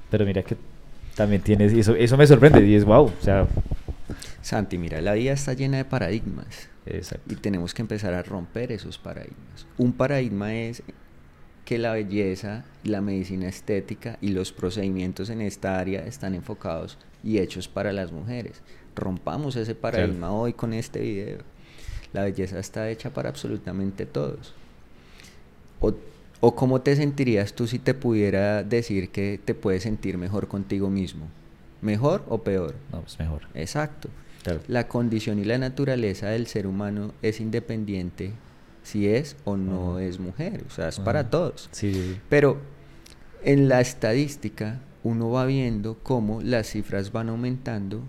[0.09, 0.57] Pero mira que
[1.13, 1.71] también tienes...
[1.71, 3.05] Eso, eso me sorprende y es wow.
[3.05, 3.45] O sea...
[4.41, 6.67] Santi, mira, la vida está llena de paradigmas.
[6.87, 7.31] Exacto.
[7.31, 9.67] Y tenemos que empezar a romper esos paradigmas.
[9.77, 10.81] Un paradigma es
[11.71, 17.37] que la belleza, la medicina estética y los procedimientos en esta área están enfocados y
[17.37, 18.61] hechos para las mujeres.
[18.93, 21.37] Rompamos ese paradigma hoy con este video.
[22.11, 24.53] La belleza está hecha para absolutamente todos.
[25.79, 25.93] O,
[26.41, 30.89] o, cómo te sentirías tú si te pudiera decir que te puedes sentir mejor contigo
[30.89, 31.27] mismo?
[31.81, 32.75] ¿Mejor o peor?
[32.91, 33.43] No, pues mejor.
[33.53, 34.09] Exacto.
[34.67, 38.33] La condición y la naturaleza del ser humano es independiente
[38.83, 41.69] si es o no es mujer, o sea, es para todos.
[41.71, 42.57] Sí, Pero
[43.43, 48.03] en la estadística uno va viendo cómo las cifras van aumentando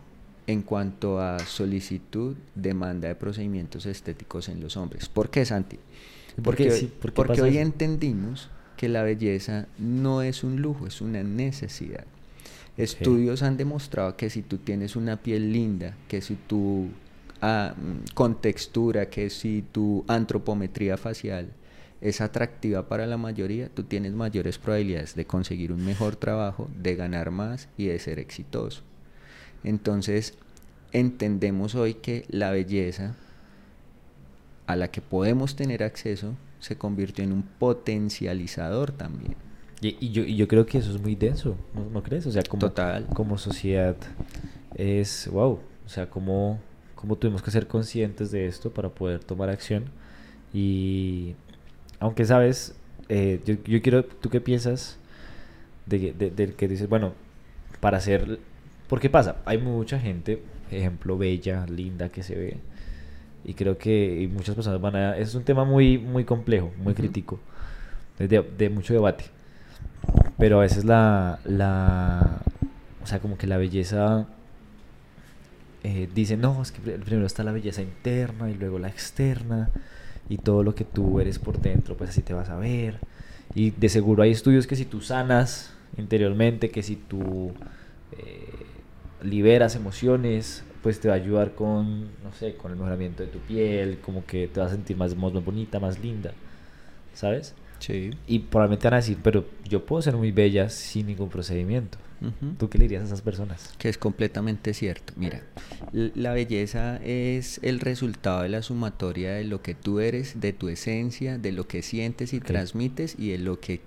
[0.46, 5.08] en cuanto a solicitud, demanda de procedimientos estéticos en los hombres.
[5.08, 5.78] ¿Por qué, Santi?
[6.42, 12.04] Porque, porque hoy entendimos que la belleza no es un lujo, es una necesidad.
[12.76, 16.88] Estudios han demostrado que si tú tienes una piel linda, que si tú
[18.14, 21.50] con textura, que si tu antropometría facial
[22.00, 26.94] es atractiva para la mayoría, tú tienes mayores probabilidades de conseguir un mejor trabajo, de
[26.94, 28.82] ganar más y de ser exitoso.
[29.64, 30.34] Entonces,
[30.92, 33.16] entendemos hoy que la belleza
[34.66, 39.34] a la que podemos tener acceso se convirtió en un potencializador también.
[39.80, 41.56] Y, yo, yo, creo que eso es muy denso,
[41.92, 42.24] ¿no, crees?
[42.26, 43.06] O sea, como, Total.
[43.06, 43.96] como sociedad
[44.76, 46.60] es, wow, o sea, como
[47.02, 49.86] cómo tuvimos que ser conscientes de esto para poder tomar acción.
[50.54, 51.34] Y
[51.98, 52.76] aunque sabes,
[53.08, 54.98] eh, yo, yo, quiero, ¿tú qué piensas
[55.86, 57.12] de, de, que dices, bueno,
[57.80, 58.38] para hacer...
[59.00, 62.56] qué pasa, hay mucha gente, ejemplo, bella, linda, que se ve.
[63.44, 65.18] Y creo que muchas personas van a...
[65.18, 67.40] Es un tema muy, muy complejo, muy crítico,
[68.16, 69.24] de, de, mucho debate.
[70.38, 72.42] Pero a veces la, la...
[73.02, 74.28] O sea, como que la belleza
[75.84, 79.70] eh, dicen, no, es que primero está la belleza interna y luego la externa
[80.28, 82.98] y todo lo que tú eres por dentro, pues así te vas a ver.
[83.54, 87.52] Y de seguro hay estudios que si tú sanas interiormente, que si tú
[88.12, 88.66] eh,
[89.22, 93.38] liberas emociones, pues te va a ayudar con, no sé, con el mejoramiento de tu
[93.40, 96.32] piel, como que te vas a sentir más, más bonita, más linda,
[97.14, 97.54] ¿sabes?
[97.82, 98.10] Sí.
[98.28, 101.98] Y probablemente van a decir, pero yo puedo ser muy bella sin ningún procedimiento.
[102.20, 102.54] Ujú.
[102.56, 103.74] ¿Tú qué le dirías a esas personas?
[103.78, 105.12] Que es completamente cierto.
[105.16, 105.42] Mira,
[105.92, 110.68] la belleza es el resultado de la sumatoria de lo que tú eres, de tu
[110.68, 113.80] esencia, de lo que sientes y transmites y de lo que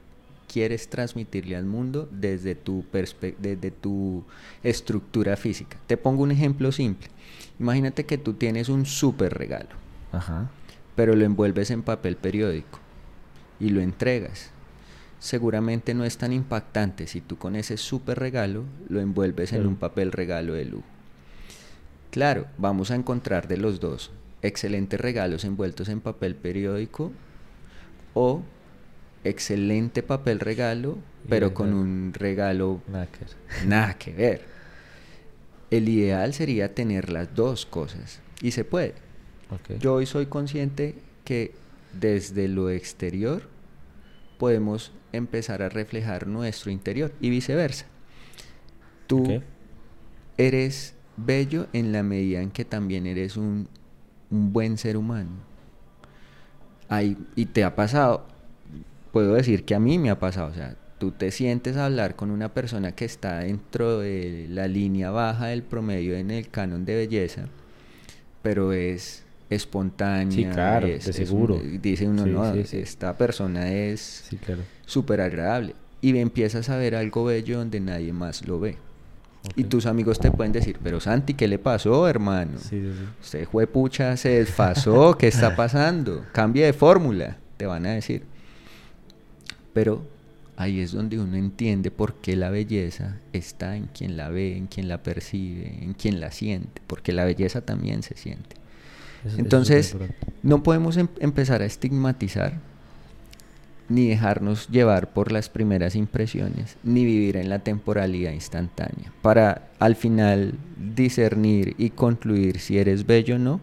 [0.52, 2.84] quieres transmitirle al mundo desde tu,
[3.40, 4.26] desde tu
[4.64, 5.78] estructura física.
[5.88, 7.08] Te pongo un ejemplo simple.
[7.58, 9.70] Imagínate que tú tienes un súper regalo,
[10.12, 10.52] Ajá.
[10.98, 12.85] pero lo envuelves en papel periódico
[13.60, 14.52] y lo entregas.
[15.20, 19.76] Seguramente no es tan impactante si tú con ese súper regalo lo envuelves en un
[19.76, 20.86] papel regalo de lujo.
[22.12, 27.12] Claro, vamos a encontrar de los dos excelentes regalos envueltos en papel periódico
[28.14, 28.44] o
[29.24, 33.68] excelente papel regalo, pero con un regalo Nada que ver.
[33.68, 34.42] nada que ver.
[35.72, 38.94] El ideal sería tener las dos cosas y se puede.
[39.80, 41.54] Yo hoy soy consciente que
[42.00, 43.44] desde lo exterior
[44.38, 47.86] podemos empezar a reflejar nuestro interior y viceversa.
[49.08, 49.42] Tú
[50.38, 53.68] eres bello en la medida en que también eres un,
[54.30, 55.32] un buen ser humano.
[57.36, 58.28] Y te ha pasado,
[59.12, 62.16] puedo decir que a mí me ha pasado, o sea, tú te sientes a hablar
[62.16, 66.86] con una persona que está dentro de la línea baja del promedio en el canon
[66.86, 67.48] de belleza,
[68.42, 70.32] pero es espontánea.
[70.36, 71.62] Sí, claro, es- de es un- seguro.
[71.82, 74.62] dice uno, Sí, no, sí, esta persona es claro.
[74.86, 75.76] súper agradable.
[76.02, 78.78] Y empiezas a ver algo bello donde nadie más lo ve.
[79.56, 82.58] Y tus amigos te pueden decir, pero Santi, ¿qué le pasó, hermano?
[83.22, 86.26] Usted fue pucha, se desfasó, ¿qué está pasando?
[86.32, 88.24] Cambia de fórmula, te van a decir.
[89.74, 90.04] Pero
[90.58, 94.68] ahí es donde uno entiende por qué la belleza está en quien la ve, en
[94.68, 98.56] quien la percibe, en quien la siente, porque la belleza también se siente.
[99.26, 99.96] Es Entonces,
[100.44, 102.60] no podemos em- empezar a estigmatizar,
[103.88, 109.12] ni dejarnos llevar por las primeras impresiones, ni vivir en la temporalidad instantánea.
[109.22, 110.56] Para al final
[110.96, 113.62] discernir y concluir si eres bello o no,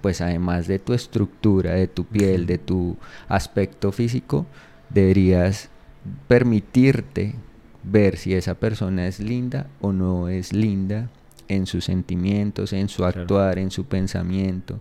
[0.00, 2.96] pues además de tu estructura, de tu piel, de tu
[3.28, 4.46] aspecto físico,
[4.90, 5.68] deberías
[6.28, 7.34] permitirte
[7.82, 11.10] ver si esa persona es linda o no es linda
[11.48, 14.78] en sus sentimientos, en su actuar, en su pensamiento,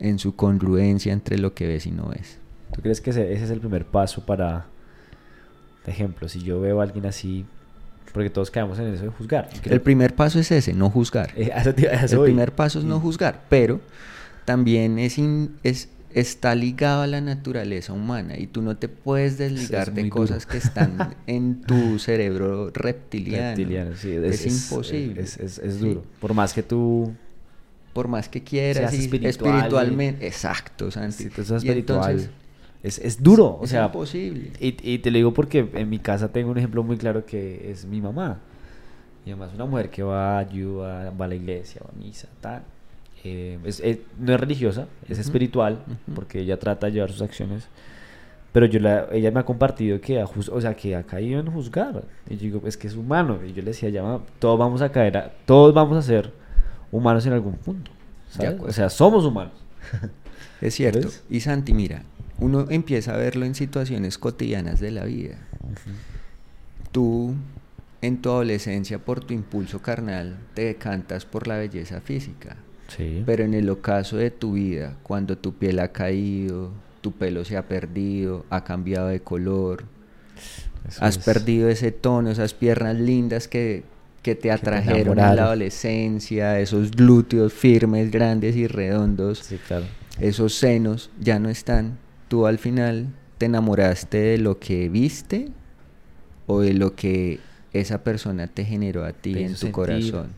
[0.00, 2.38] en su congruencia entre lo que ves y no ves.
[2.74, 4.66] ¿Tú crees que ese, ese es el primer paso para,
[5.84, 7.44] por ejemplo, si yo veo a alguien así,
[8.12, 9.48] porque todos caemos en eso de juzgar?
[9.62, 11.30] creo- El primer paso es ese, no juzgar.
[11.36, 12.26] Eh, eso te- eso El voy.
[12.28, 13.80] primer paso es no juzgar, pero
[14.44, 19.38] también es, in- es está ligado a la naturaleza humana y tú no te puedes
[19.38, 20.50] desligar es de cosas duro.
[20.50, 23.48] que están en tu cerebro reptiliano.
[23.50, 25.20] Reptiliano, sí, es, imposible.
[25.22, 25.80] Es, es- es Sí.
[25.80, 26.02] duro.
[26.20, 27.12] Por más que tú
[27.92, 30.26] Por más que quieras, y espiritual y- espiritualmente.
[30.26, 31.24] Exacto, Santi.
[31.24, 32.30] Y espiritual, entonces,
[32.82, 33.58] es, es duro.
[33.60, 34.52] O es sea, imposible.
[34.60, 37.70] Y, y te lo digo porque en mi casa tengo un ejemplo muy claro que
[37.70, 38.38] es mi mamá.
[39.26, 41.98] Mi mamá es una mujer que va a ayuda, va a la iglesia, va a
[42.04, 42.62] misa, tal.
[43.24, 46.14] Eh, es- es- no es religiosa, es Ujú, espiritual, ujú.
[46.14, 47.66] porque ella trata de llevar sus acciones.
[48.52, 51.50] Pero yo la, ella me ha compartido que ha, o sea, que ha caído en
[51.52, 52.02] juzgar.
[52.28, 53.38] Y yo digo, es que es humano.
[53.46, 56.32] Y yo le decía, ya, todos vamos a caer, a- todos vamos a ser
[56.92, 57.90] humanos en algún punto.
[58.66, 59.54] O sea, somos humanos.
[60.60, 61.08] Es cierto.
[61.08, 61.22] ¿Ves?
[61.30, 62.02] Y Santi, mira,
[62.38, 65.38] uno empieza a verlo en situaciones cotidianas de la vida.
[66.92, 67.34] Tú,
[68.02, 72.56] en tu adolescencia, por tu impulso carnal, te decantas por la belleza física.
[72.88, 73.22] Sí.
[73.24, 77.56] Pero en el ocaso de tu vida, cuando tu piel ha caído, tu pelo se
[77.56, 79.84] ha perdido, ha cambiado de color,
[80.88, 83.84] Eso has es- perdido ese tono, esas piernas lindas que,
[84.22, 85.36] que te atrajeron en enamoraron.
[85.36, 89.86] la adolescencia, esos glúteos firmes, grandes y redondos, Sí, claro.
[90.20, 91.98] esos senos ya no están.
[92.28, 93.06] Tú al final
[93.38, 95.48] te enamoraste de lo que viste
[96.46, 97.40] o de lo que
[97.72, 100.28] esa persona te generó a ti Te en tu sentir corazón.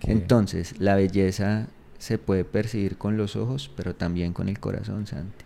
[0.00, 1.66] que- Entonces, la belleza
[1.98, 5.44] se puede percibir con los ojos, pero también con el corazón, Santi.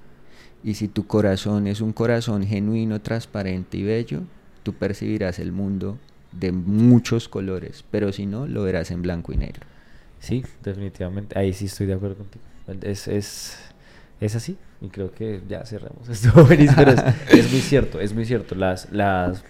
[0.64, 4.22] Y si tu corazón es un corazón genuino, transparente y bello,
[4.62, 5.98] tú percibirás el mundo
[6.38, 9.66] de muchos colores, pero si no, lo verás en blanco y negro.
[10.20, 11.38] Sí, definitivamente.
[11.38, 12.44] Ahí sí estoy de acuerdo contigo.
[12.82, 13.58] Es, es,
[14.20, 14.56] es así.
[14.80, 16.08] Y creo que ya cerramos.
[16.34, 16.76] Buenísimo.
[16.76, 18.54] Pero es, es muy cierto, es muy cierto.
[18.54, 19.44] Las, las,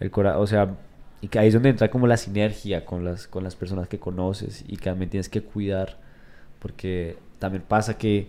[0.00, 0.74] el cora o sea,
[1.20, 3.98] y que ahí es donde entra como la sinergia con las, con las personas que
[3.98, 5.98] conoces y que también tienes que cuidar.
[6.58, 8.28] Porque también pasa que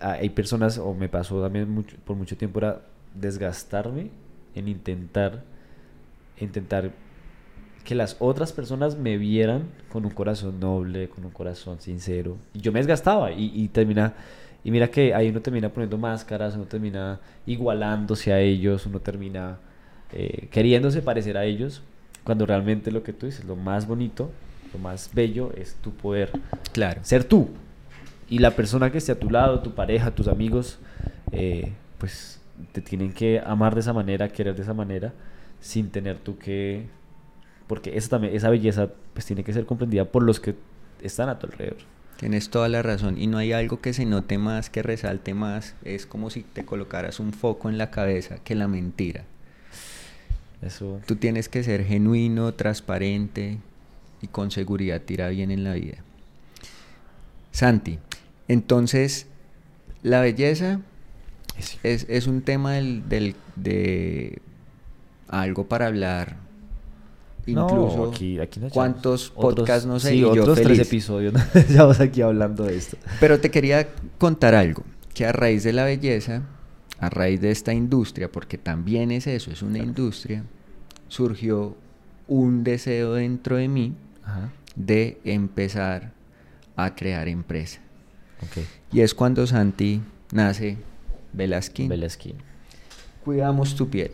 [0.00, 2.80] hay personas, o me pasó también mucho, por mucho tiempo, era
[3.14, 4.10] desgastarme
[4.54, 5.42] en intentar,
[6.40, 6.90] intentar
[7.84, 12.36] que las otras personas me vieran con un corazón noble, con un corazón sincero.
[12.54, 14.14] Y yo me desgastaba y, y termina...
[14.62, 19.56] Y mira que ahí uno termina poniendo máscaras, uno termina igualándose a ellos, uno termina
[20.12, 21.82] eh, queriéndose parecer a ellos,
[22.24, 24.30] cuando realmente lo que tú dices, lo más bonito,
[24.74, 26.30] lo más bello es tu poder
[26.72, 27.00] Claro.
[27.04, 27.48] ser tú.
[28.28, 30.78] Y la persona que esté a tu lado, tu pareja, tus amigos,
[31.32, 32.38] eh, pues
[32.72, 35.14] te tienen que amar de esa manera, querer de esa manera,
[35.60, 36.84] sin tener tú que...
[37.70, 40.56] Porque esa, también, esa belleza pues tiene que ser comprendida por los que
[41.02, 41.76] están a tu alrededor.
[42.16, 43.16] Tienes toda la razón.
[43.16, 45.76] Y no hay algo que se note más, que resalte más.
[45.84, 49.22] Es como si te colocaras un foco en la cabeza que la mentira.
[50.62, 51.00] Eso...
[51.06, 53.58] Tú tienes que ser genuino, transparente
[54.20, 55.98] y con seguridad tira bien en la vida.
[57.52, 57.98] Santi,
[58.48, 59.26] entonces,
[60.02, 60.80] la belleza
[61.56, 64.40] es- es, es un tema del, del- de
[65.28, 66.36] algo para hablar.
[67.46, 68.68] No, Incluso, aquí- aquí no.
[68.70, 70.10] ¿cuántos Otros- podcasts no sé?
[70.10, 70.86] Sí, y yo otros tres feliz.
[70.86, 71.32] episodios.
[71.32, 71.40] ¿no?
[71.54, 72.96] Estamos aquí hablando de esto.
[73.18, 73.88] Pero te quería
[74.18, 74.84] contar algo,
[75.14, 76.42] que a raíz de la belleza,
[76.98, 80.44] a raíz de esta industria, porque también es eso, es una industria,
[81.08, 81.76] surgió
[82.28, 84.52] un deseo dentro de mí Ajá.
[84.76, 86.12] de empezar
[86.76, 87.80] a crear empresa.
[88.92, 90.00] Y es cuando Santi
[90.32, 90.76] nace
[91.32, 91.90] Velasquín.
[92.08, 92.36] Skin.
[93.24, 94.12] Cuidamos tu piel.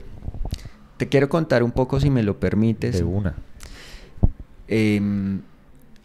[0.96, 2.94] Te quiero contar un poco, si me lo permites.
[2.96, 3.34] De una.
[4.68, 5.42] Em,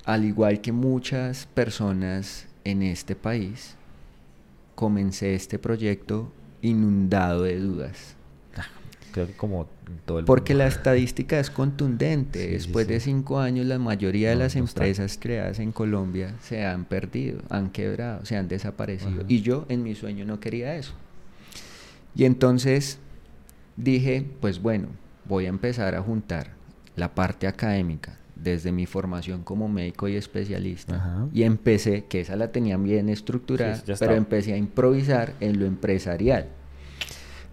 [0.05, 3.75] al igual que muchas personas en este país,
[4.75, 6.31] comencé este proyecto
[6.61, 8.15] inundado de dudas.
[9.11, 9.67] Creo que como
[10.05, 10.63] todo el Porque mundo.
[10.63, 12.39] la estadística es contundente.
[12.39, 14.79] Sí, sí, Después de cinco años, la mayoría de las no está.
[14.85, 19.11] empresas creadas en Colombia se han perdido, han quebrado, se han desaparecido.
[19.11, 19.23] Ajá.
[19.27, 20.93] Y yo en mi sueño no quería eso.
[22.15, 22.99] Y entonces
[23.81, 24.87] dije, pues bueno,
[25.25, 26.51] voy a empezar a juntar
[26.95, 30.95] la parte académica desde mi formación como médico y especialista.
[30.95, 31.27] Ajá.
[31.33, 35.65] Y empecé, que esa la tenían bien estructurada, Sí, pero empecé a improvisar en lo
[35.65, 36.47] empresarial.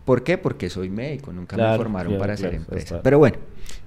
[0.05, 0.39] ¿Por qué?
[0.39, 3.03] Porque soy médico, nunca me formaron claro, para claro, hacer ya empresa.
[3.03, 3.37] Pero bueno,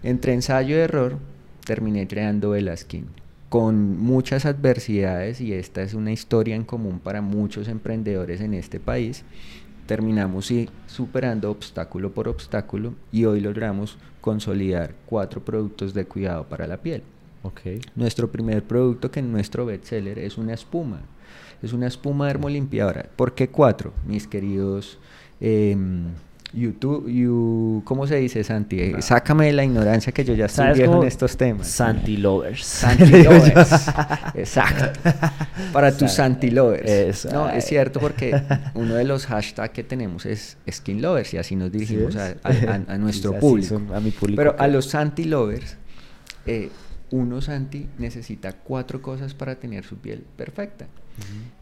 [0.03, 1.17] entre ensayo y error,
[1.65, 3.07] terminé creando Velasquín
[3.51, 8.79] con muchas adversidades y esta es una historia en común para muchos emprendedores en este
[8.79, 9.25] país.
[9.85, 10.51] Terminamos
[10.87, 17.03] superando obstáculo por obstáculo y hoy logramos consolidar cuatro productos de cuidado para la piel.
[17.95, 21.01] Nuestro primer producto, que es nuestro bestseller, es una espuma.
[21.61, 23.09] Es una espuma dermolimpiadora.
[23.15, 24.99] ¿Por qué cuatro, mis queridos
[25.39, 26.05] em,
[26.53, 27.07] YouTube?
[27.09, 28.79] you- ¿Cómo se dice, Santi?
[28.79, 29.01] Eh, No.
[29.01, 31.03] Sácame de la ignorancia que yo ya estoy ¿Sabes viejo cómo?
[31.03, 31.67] en estos temas.
[31.67, 32.65] Santi Lovers.
[32.65, 33.87] Santi lovers.
[34.35, 34.99] Exacto.
[35.73, 36.89] Para tus Santi lovers.
[36.89, 37.31] Eso.
[37.31, 38.41] No, es cierto porque
[38.75, 42.29] uno de los hashtags que tenemos es skin lovers y así nos dirigimos ¿Sí a,
[42.31, 42.37] es?
[42.43, 43.69] a- a- a nuestro público.
[43.69, 45.77] son a mi público Pero a los Santi lovers,
[46.45, 46.69] eh,
[47.11, 50.87] uno Santi necesita cuatro cosas para tener su piel perfecta.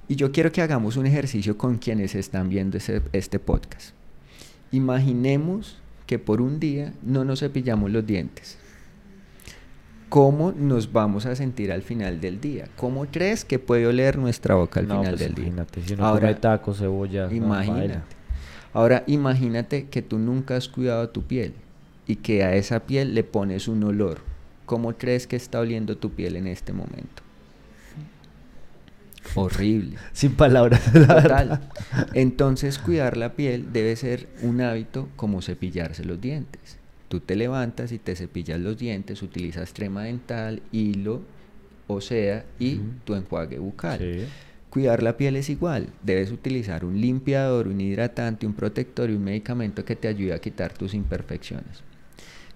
[0.08, 3.94] Y yo quiero que hagamos un ejercicio con quienes están viendo ese- este podcast.
[4.72, 8.58] Imaginemos que por un día no nos cepillamos los dientes.
[10.10, 12.68] ¿Cómo nos vamos a sentir al final del día?
[12.78, 15.46] ¿Cómo crees que puede oler nuestra boca al No, final pues del día?
[15.46, 17.80] imagínate, si uno Ahora, tacos, cebolla, no, imagínate.
[17.88, 18.04] baila.
[18.74, 21.54] Ahora imagínate que tú nunca has cuidado tu piel
[22.08, 24.20] y que a esa piel le pones un olor.
[24.66, 27.22] ¿Cómo crees que está oliendo tu piel en este momento?
[29.36, 29.98] Horrible.
[30.14, 31.60] Sin palabras, la verdad.
[31.60, 32.10] Total.
[32.14, 36.78] Entonces cuidar la piel debe ser un hábito como cepillarse los dientes.
[37.08, 41.22] Tú te levantas y te cepillas los dientes, utilizas crema dental, hilo,
[41.88, 44.00] o sea, y tu enjuague bucal.
[44.00, 44.26] Sí.
[44.70, 45.88] Cuidar la piel es igual.
[46.04, 50.40] Debes utilizar un limpiador, un hidratante, un protector y un medicamento que te ayude a
[50.40, 51.82] quitar tus imperfecciones.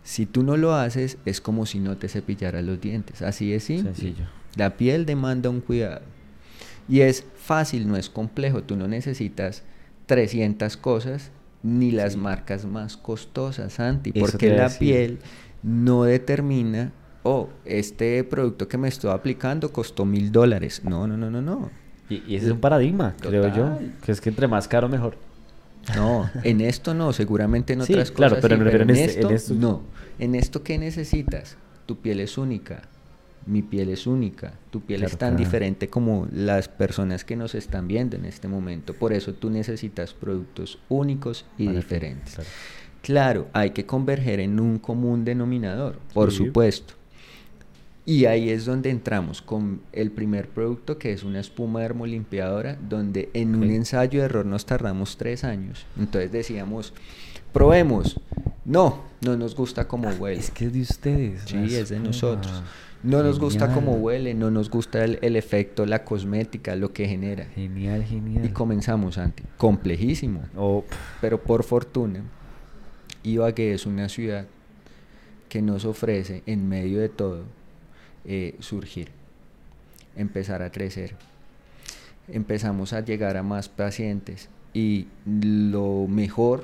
[0.04, 3.24] Si tú no lo haces, es como si no te cepillaras los dientes.
[3.24, 3.96] Así es simple.
[3.96, 4.26] Sencillo.
[4.56, 6.02] La piel demanda un cuidado.
[6.90, 8.64] Y es fácil, no es complejo.
[8.64, 9.64] Tú no necesitas
[10.06, 11.32] 300 cosas
[11.64, 12.20] ni las Sí.
[12.20, 14.80] marcas más costosas, Santi, Eso porque la decir.
[14.80, 15.20] piel
[15.64, 16.92] no determina,
[17.24, 20.82] oh, este producto que me estoy aplicando costó mil dólares.
[20.84, 21.72] No, no, no, no, no.
[22.10, 23.80] Y, y ese es un paradigma, creo yo.
[24.04, 25.16] Que es que entre más caro, mejor.
[25.96, 28.42] No, en esto no, seguramente en Sí, otras claro, cosas.
[28.42, 29.82] pero sí, me refiero en este- esto, en esto- no.
[30.20, 31.58] En esto qué necesitas?
[31.86, 32.84] Tu piel es única.
[33.46, 34.54] Mi piel es única.
[34.72, 35.44] Tu piel Claro, es tan claro.
[35.44, 38.94] diferente como las personas que nos están viendo en este momento.
[38.94, 42.36] Por eso tú necesitas productos únicos y diferentes.
[42.36, 42.50] claro.
[43.02, 46.38] Claro, hay que converger en un común denominador, por Sí.
[46.38, 46.94] supuesto.
[48.06, 53.30] Y ahí es donde entramos con el primer producto que es una espuma dermolimpiadora, donde
[53.34, 53.70] en un Ok.
[53.72, 55.86] ensayo de error nos tardamos tres años.
[55.98, 56.94] Entonces decíamos,
[57.52, 58.20] probemos,
[58.66, 60.40] No, no nos gusta cómo huele.
[60.40, 61.42] Es que es de ustedes.
[61.46, 62.64] Sí, es de nosotros.
[63.04, 67.08] No nos gusta cómo huele, no nos gusta el, el efecto, la cosmética, lo que
[67.08, 67.46] genera.
[67.54, 68.46] Genial, genial.
[68.46, 69.44] Y comenzamos, Santi.
[69.58, 70.42] Complejísimo.
[70.56, 70.86] Oh,
[71.20, 72.22] Pero por fortuna,
[73.24, 74.46] Ibagué es una ciudad
[75.50, 77.44] que nos ofrece, en medio de todo,
[78.26, 79.10] eh, surgir,
[80.16, 81.16] empezar a crecer.
[82.30, 86.64] Empezamos a llegar a más pacientes y lo mejor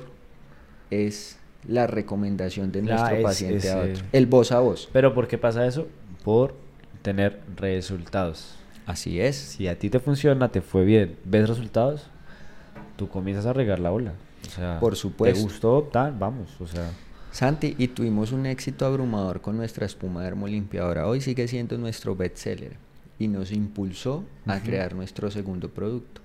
[0.90, 1.38] es
[1.68, 4.04] la recomendación de Ah, nuestro es- paciente a otro.
[4.12, 4.88] El voz a voz.
[4.92, 5.86] Pero ¿por qué pasa eso?
[6.24, 6.54] Por
[7.02, 8.56] tener resultados.
[8.86, 9.36] Así es.
[9.36, 12.06] Si a ti te funciona, te fue bien, ves resultados,
[12.96, 14.12] tú comienzas a regar la ola.
[14.46, 15.38] O sea, Por supuesto.
[15.38, 15.88] ¿Te gustó?
[15.92, 16.60] Tal, vamos.
[16.60, 16.90] O sea,
[17.32, 21.06] Santi, y tuvimos un éxito abrumador con nuestra espuma dermolimpiadora.
[21.06, 22.72] Hoy sigue siendo nuestro bestseller
[23.18, 26.22] y nos impulsó a crear nuestro segundo producto.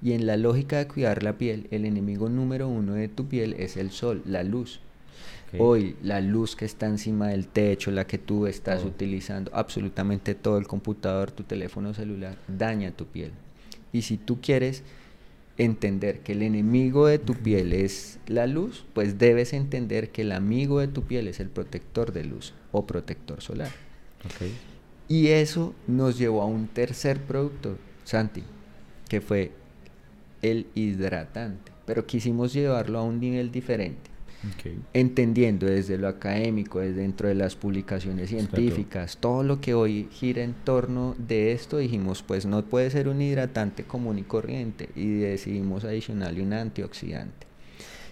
[0.00, 3.54] Y en la lógica de cuidar la piel, el enemigo número uno de tu piel
[3.58, 4.80] es el sol, la luz.
[5.58, 10.58] Hoy la luz que está encima del techo, la que tú estás utilizando, absolutamente todo
[10.58, 13.32] el computador, tu teléfono celular, daña tu piel.
[13.92, 14.82] Y si tú quieres
[15.58, 20.32] entender que el enemigo de tu piel es la luz, pues debes entender que el
[20.32, 23.70] amigo de tu piel es el protector de luz o protector solar.
[24.24, 24.48] Ok.
[25.08, 28.42] Y eso nos llevó a un tercer producto, Santi,
[29.08, 29.52] que fue
[30.42, 31.72] el hidratante.
[31.86, 34.15] Pero quisimos llevarlo a un nivel diferente
[34.54, 34.72] ok.
[34.94, 38.56] entendiendo desde lo académico, desde dentro de las publicaciones Exacto.
[38.56, 43.08] científicas, todo lo que hoy gira en torno de esto, dijimos, pues no puede ser
[43.08, 47.46] un hidratante común y corriente, y decidimos adicionarle un antioxidante.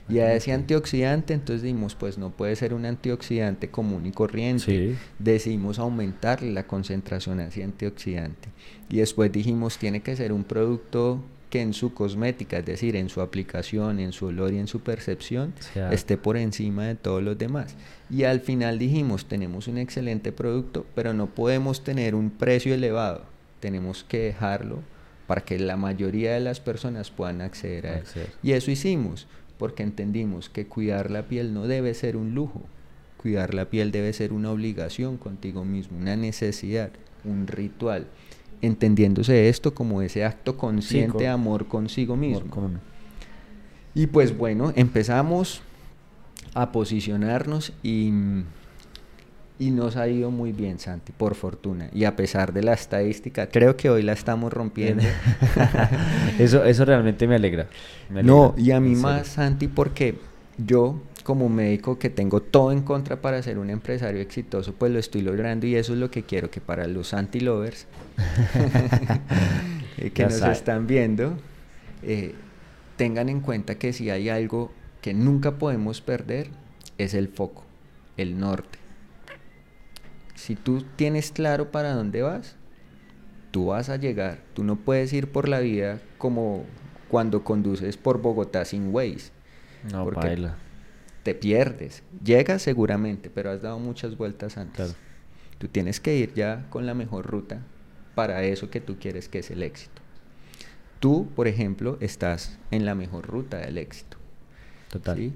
[0.07, 0.61] Y a ese Ok.
[0.61, 4.63] antioxidante, entonces dijimos, pues no puede ser un antioxidante común y corriente.
[4.65, 4.97] Sí.
[5.19, 8.51] Decidimos aumentarle la concentración a ese antioxidante.
[8.91, 11.25] Y después dijimos, tiene que ser un producto
[11.55, 14.81] que en su cosmética, es decir, en su aplicación, en su olor y en su
[14.81, 15.55] percepción,
[15.93, 17.77] esté por encima de todos los demás.
[18.11, 23.23] Y al final dijimos, tenemos un excelente producto, pero no podemos tener un precio elevado.
[23.61, 24.81] Tenemos que dejarlo
[25.29, 28.05] para que la mayoría de las personas puedan acceder a él.
[28.43, 32.63] Y eso hicimos, porque entendimos que cuidar la piel no debe ser un lujo.
[33.17, 36.91] Cuidar la piel debe ser una obligación contigo mismo, una necesidad,
[37.25, 38.09] un ritual.
[38.63, 42.49] Entendiéndose esto como ese acto consciente con- de amor consigo mismo.
[42.51, 42.81] Con.
[43.95, 45.61] Y pues bueno, empezamos
[46.55, 48.13] a posicionarnos y,
[49.59, 51.89] y nos ha ido muy bien, Santi, por fortuna.
[51.93, 55.03] Y a pesar de la estadística, creo que hoy la estamos rompiendo.
[56.39, 57.67] eso, eso realmente me alegra.
[58.11, 60.19] me no, y a mí más, Santi, porque
[60.59, 64.99] yo como médico que tengo todo en contra para ser un empresario exitoso, pues lo
[64.99, 67.87] estoy logrando y eso es lo que quiero que para los anti-lovers
[69.99, 70.53] eh, que Ya nos sabe.
[70.53, 71.37] están viendo,
[72.03, 72.35] eh,
[72.97, 74.71] tengan en cuenta que si hay algo
[75.01, 76.51] que nunca podemos perder,
[76.99, 77.65] es el foco,
[78.17, 78.79] el norte.
[80.35, 82.57] Si tú tienes claro para dónde vas,
[83.51, 84.39] tú vas a llegar.
[84.53, 86.65] Tú no puedes ir por la vida como
[87.09, 89.31] cuando conduces por Bogotá sin Waze.
[89.93, 90.57] No, porque baila.
[91.25, 92.05] Te pierdes.
[92.23, 94.77] Llegas seguramente, pero has dado muchas vueltas antes.
[94.77, 94.93] Claro.
[95.59, 97.63] Tú tienes que ir ya con la mejor ruta
[98.15, 100.03] para eso que tú quieres que es el éxito.
[101.01, 104.17] Tú, por ejemplo, estás en la mejor ruta del éxito.
[104.91, 105.17] Total.
[105.17, 105.33] ¿sí?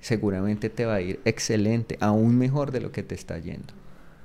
[0.00, 3.74] Seguramente te va a ir excelente, aún mejor de lo que te está yendo.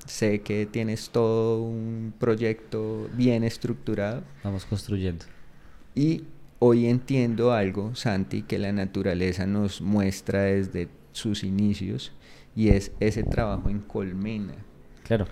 [0.05, 5.26] Sé que tienes todo un proyecto bien estructurado Vamos construyendo.
[5.95, 6.26] y
[6.59, 12.11] hoy entiendo algo, Santi, que la naturaleza nos muestra desde sus inicios
[12.55, 14.53] y es ese trabajo en colmena.
[15.03, 15.28] Claro.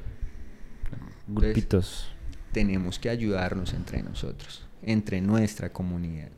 [1.28, 2.08] Grupitos.
[2.52, 6.30] Tenemos que ayudarnos entre nosotros, entre nuestra comunidad.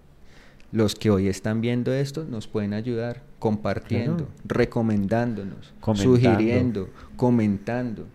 [0.71, 4.31] Los que hoy están viendo esto nos pueden ayudar compartiendo, Claro.
[4.45, 6.15] recomendándonos, Comentando.
[6.17, 8.07] sugiriendo, comentando.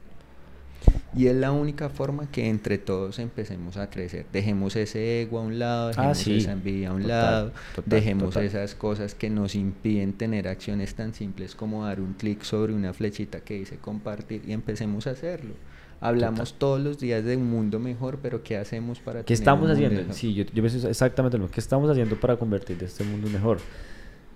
[1.16, 4.26] Y es la única forma que entre todos empecemos a crecer.
[4.32, 6.36] Dejemos ese ego a un lado, Ah, dejemos sí.
[6.38, 8.44] esa envidia a un Total, lado, total, dejemos total.
[8.44, 12.92] esas cosas que nos impiden tener acciones tan simples como dar un clic sobre una
[12.92, 15.54] flechita que dice compartir y empecemos a hacerlo.
[16.00, 19.62] Hablamos todos los días de un mundo mejor, pero ¿qué hacemos para ¿Qué tener estamos
[19.64, 20.00] un mundo haciendo?
[20.02, 20.14] mejor?
[20.14, 21.54] Sí, yo, yo pienso exactamente lo mismo.
[21.54, 23.58] ¿Qué estamos haciendo para convertir este mundo mejor?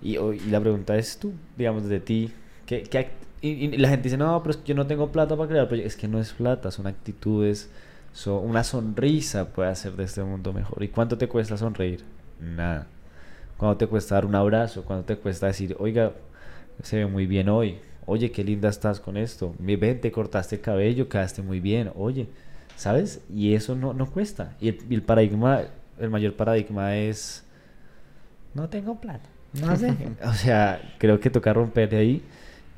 [0.01, 2.31] Y, y la pregunta es tú, digamos, de ti.
[2.67, 2.97] ¿qué, qué
[3.49, 5.67] y, y la gente dice, no, pero es que yo no tengo plata para crear
[5.67, 5.93] proyectos.
[5.95, 7.69] Es que no es plata, son actitudes.
[8.13, 10.81] son- una sonrisa puede hacer de este mundo mejor.
[10.83, 12.03] ¿Y cuánto te cuesta sonreír?
[12.39, 12.87] Nada.
[13.57, 14.83] ¿Cuánto te cuesta dar un abrazo?
[14.83, 16.13] ¿Cuánto te cuesta decir, oiga,
[16.83, 17.77] se ve muy bien hoy?
[18.05, 19.53] Oye, qué linda estás con esto.
[19.59, 21.91] Ven, te cortaste el cabello, quedaste muy bien.
[21.95, 22.27] Oye,
[22.75, 23.21] ¿sabes?
[23.33, 24.55] Y eso no, no cuesta.
[24.61, 25.61] Y el, y el paradigma,
[25.99, 27.43] el mayor paradigma es,
[28.53, 29.27] no tengo plata.
[29.53, 29.93] No sé.
[30.25, 32.21] o sea, creo que toca romper de ahí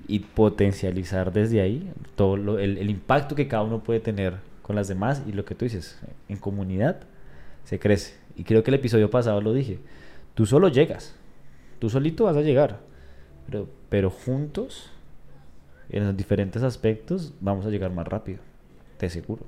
[0.08, 4.76] y potencializar desde ahí todo lo, el, el impacto que cada uno puede tener con
[4.76, 7.00] las demás y lo que tú dices, en comunidad
[7.64, 8.16] se crece.
[8.36, 9.80] Y creo que el episodio pasado lo dije,
[10.34, 11.16] tú solo llegas,
[11.80, 12.80] tú solito vas a llegar,
[13.46, 14.92] pero, pero juntos,
[15.90, 18.40] en los diferentes aspectos, vamos a llegar más rápido,
[18.98, 19.46] te aseguro.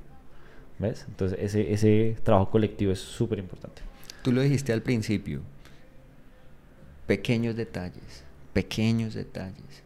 [0.80, 1.05] ¿Ves?
[1.10, 3.82] Entonces ese, ese trabajo colectivo es súper importante.
[4.24, 5.41] Tú lo dijiste al principio,
[7.05, 9.84] pequeños detalles, pequeños detalles.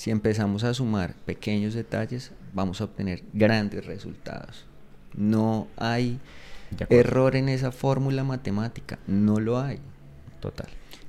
[0.00, 4.64] Si empezamos a sumar pequeños detalles, vamos a obtener grandes resultados.
[5.14, 6.18] No hay
[6.88, 9.78] error en esa fórmula matemática, no lo hay.
[10.40, 10.68] Total.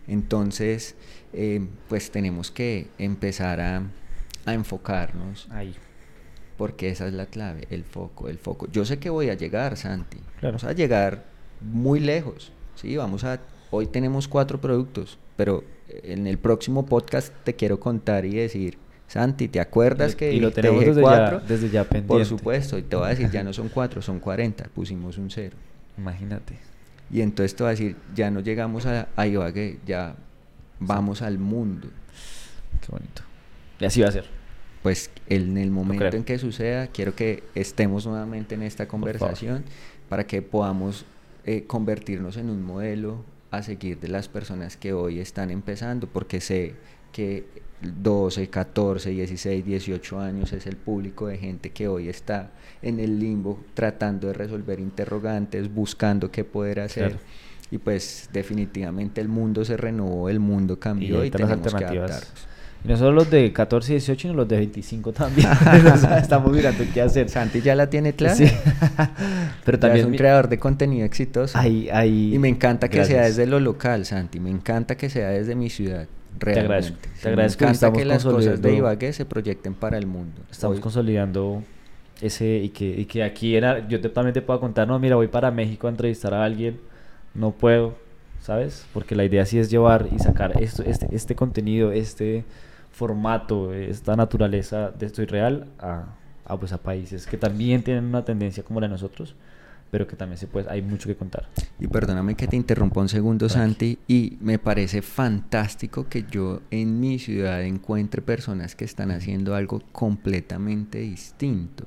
[0.10, 0.96] Entonces,
[1.32, 3.84] eh, pues tenemos que empezar a,
[4.46, 5.48] a enfocarnos.
[5.52, 5.74] Ahí.
[6.58, 8.68] Porque esa es la clave, el foco, el foco.
[8.74, 10.18] Yo sé que voy a llegar, Santi.
[10.42, 10.58] Claro.
[10.58, 11.24] Vamos a llegar
[11.62, 12.52] muy lejos.
[12.76, 13.40] Sí, vamos a.
[13.70, 15.64] Hoy tenemos cuatro productos, pero
[16.04, 18.78] en el próximo podcast te quiero contar y decir,
[19.08, 21.42] Santi, ¿te acuerdas que y lo te tenemos desde cuatro?
[21.42, 22.08] ya, desde ya pendiente.
[22.08, 25.30] Por supuesto, y te voy a decir, ya no son cuatro, son 40, pusimos un
[25.30, 25.58] cero.
[25.98, 26.58] Imagínate.
[27.12, 30.16] Y entonces te voy a decir, ya no llegamos a, a Ibagué, ya
[30.80, 31.90] vamos al mundo.
[32.80, 33.22] Qué bonito.
[33.80, 34.26] Y así va a ser.
[34.82, 39.64] Pues en el momento en que suceda, quiero que estemos nuevamente en esta conversación
[40.10, 41.06] para que podamos
[41.46, 46.42] eh, convertirnos en un modelo a seguir de las personas que hoy están empezando, porque
[46.42, 46.76] sé
[47.12, 47.46] que
[47.82, 53.20] 12, 14, 16, 18 años es el público de gente que hoy está en el
[53.20, 57.12] limbo tratando de resolver interrogantes, buscando qué poder hacer.
[57.12, 57.24] Claro.
[57.72, 61.86] Y pues definitivamente el mundo se renovó, el mundo Y cambió y, las tenemos que
[61.86, 62.34] adaptarnos.
[62.84, 65.48] Y no solo los de 14 y 18, sino los de 25 también.
[65.94, 67.30] O sea, Estamos mirando qué hacer.
[67.30, 68.36] Santi ya la tiene clara.
[68.36, 68.46] Sí.
[69.66, 71.60] Pero Ya también es un mi- creador de contenido exitoso.
[71.64, 74.40] Y me encanta que sea desde lo local, Santi.
[74.40, 76.08] Me encanta que sea desde mi ciudad.
[76.40, 76.62] Realmente.
[76.74, 80.08] agradezco, te agradezco Me encanta estamos que las cosas de Ibagué se proyecten para el
[80.08, 80.42] mundo.
[80.50, 81.62] Estamos Hoy- consolidando
[82.22, 85.16] ese y que, y que aquí era, yo te- también te puedo contar, no, mira,
[85.18, 86.80] voy para México a entrevistar a alguien,
[87.34, 87.96] no puedo,
[88.42, 88.86] ¿sabes?
[88.94, 92.44] Porque la idea sí es llevar y sacar esto, este, este contenido, este
[92.92, 96.16] formato, esta naturaleza de esto irreal a,
[96.46, 99.36] a, pues, a países que también tienen una tendencia como la de nosotros,
[99.90, 101.48] pero que también se puede, hay mucho que contar.
[101.80, 103.70] Y perdóname que te interrumpa un segundo, Tranqui.
[103.70, 104.00] Santi.
[104.08, 109.82] Y me parece fantástico que yo en mi ciudad encuentre personas que están haciendo algo
[109.92, 111.86] completamente distinto.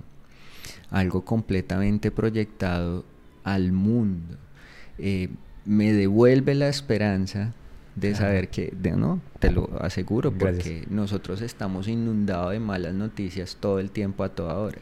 [0.90, 3.04] Algo completamente proyectado
[3.42, 4.36] al mundo.
[4.98, 5.30] Eh,
[5.64, 7.54] me devuelve la esperanza
[7.96, 8.18] de Ajá.
[8.18, 10.64] saber que, de, no, te lo aseguro, Gracias.
[10.64, 14.78] porque nosotros estamos inundados de malas noticias todo el tiempo, a toda hora.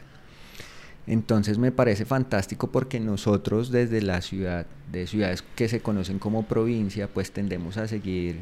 [1.05, 6.43] Entonces me parece fantástico porque nosotros desde la ciudad, de ciudades que se conocen como
[6.47, 8.37] provincia, pues tendemos a seguir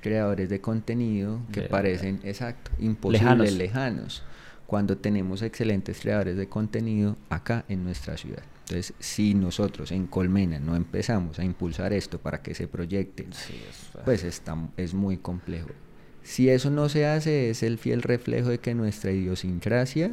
[0.00, 3.52] creadores de contenido que De- parecen, exacto, imposibles, Lejanos.
[3.52, 4.22] lejanos.
[4.66, 8.42] cuando tenemos excelentes creadores de contenido acá en nuestra ciudad.
[8.70, 13.26] Entonces, si nosotros en Colmena no empezamos a impulsar esto para que se proyecte,
[14.04, 15.70] pues está, es muy complejo.
[16.22, 20.12] Si eso no se hace, es el fiel reflejo de que nuestra idiosincrasia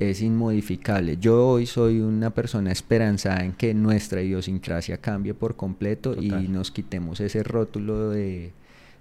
[0.00, 1.16] es inmodificable.
[1.18, 6.44] Yo hoy soy una persona esperanzada en que nuestra idiosincrasia cambie por completo Total.
[6.44, 8.52] y nos quitemos ese rótulo de,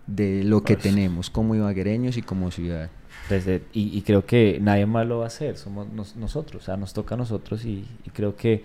[0.06, 2.92] de lo que tenemos como ibaguereños y como ciudad.
[3.30, 6.66] Desde- y, y creo que nadie más lo va a hacer, somos nos- nosotros, o
[6.66, 8.64] sea, nos toca a nosotros y, y creo que,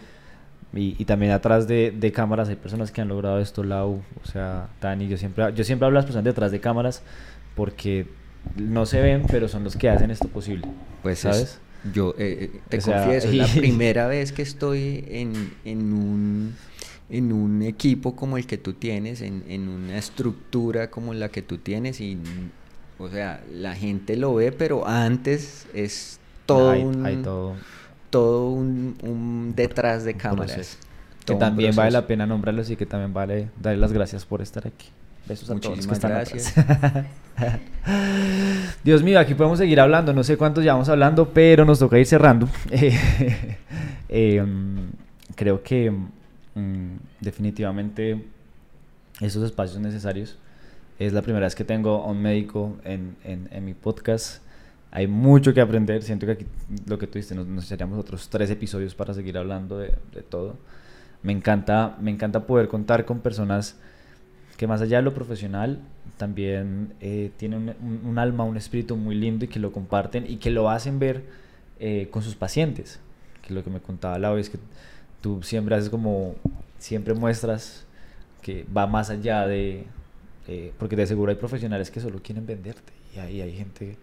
[0.75, 4.27] y, y también atrás de, de cámaras hay personas que han logrado esto, Lau, o
[4.27, 7.03] sea, Dani, yo siempre, yo siempre hablo de las personas detrás de cámaras
[7.55, 8.07] porque
[8.57, 10.67] no se ven, pero son los que hacen esto posible,
[11.03, 11.59] Pues es- ¿sabes?
[11.93, 15.93] yo eh, eh, te O sea, confieso, es la primera vez que estoy en, en
[15.93, 16.55] un
[17.11, 21.43] en un equipo como el que tú tienes, en, en una estructura como la que
[21.43, 22.17] tú tienes y
[22.99, 27.55] o sea, la gente lo ve, pero antes es todo hay, un hay todo,
[28.11, 30.79] todo un, un detrás de cámaras.
[31.25, 34.67] que también vale la pena nombrarlos y que también vale darle las gracias por estar
[34.67, 34.89] aquí.
[35.27, 36.55] Besos a todos los que Muchísimas gracias.
[38.85, 40.13] Dios mío, aquí podemos seguir hablando.
[40.13, 42.49] No sé cuántos llevamos hablando, pero nos toca ir cerrando.
[44.17, 44.91] Eh, mm,
[45.35, 48.25] creo que mm, definitivamente
[49.21, 50.39] esos espacios necesarios.
[50.99, 54.43] Es la primera vez que tengo a un médico en, en- en mi podcast.
[54.93, 56.03] Hay mucho que aprender.
[56.03, 56.47] Siento que aquí,
[56.87, 60.57] lo que tú dices, nos, echaríamos otros tres episodios para seguir hablando de, de todo.
[61.23, 63.77] Me encanta, me encanta poder contar con personas
[64.57, 65.81] que más allá de lo profesional
[66.17, 70.37] también eh, tienen un- un alma, un espíritu muy lindo y que lo comparten y
[70.37, 71.25] que lo hacen ver
[71.81, 73.01] eh, con sus pacientes.
[73.43, 74.59] Que lo que me contaba la vez que
[75.21, 76.37] tú siempre haces como,
[76.79, 77.85] siempre muestras
[78.43, 79.87] que va más allá de,
[80.49, 83.97] eh, porque de seguro hay profesionales que solo quieren venderte y ahí hay gente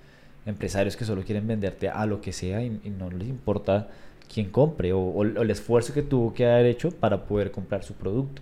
[0.46, 3.90] empresarios que solo quieren venderte a lo que sea y, y no les importa
[4.34, 7.94] quién compre o, o el esfuerzo que tuvo que haber hecho para poder comprar su
[7.94, 8.42] producto.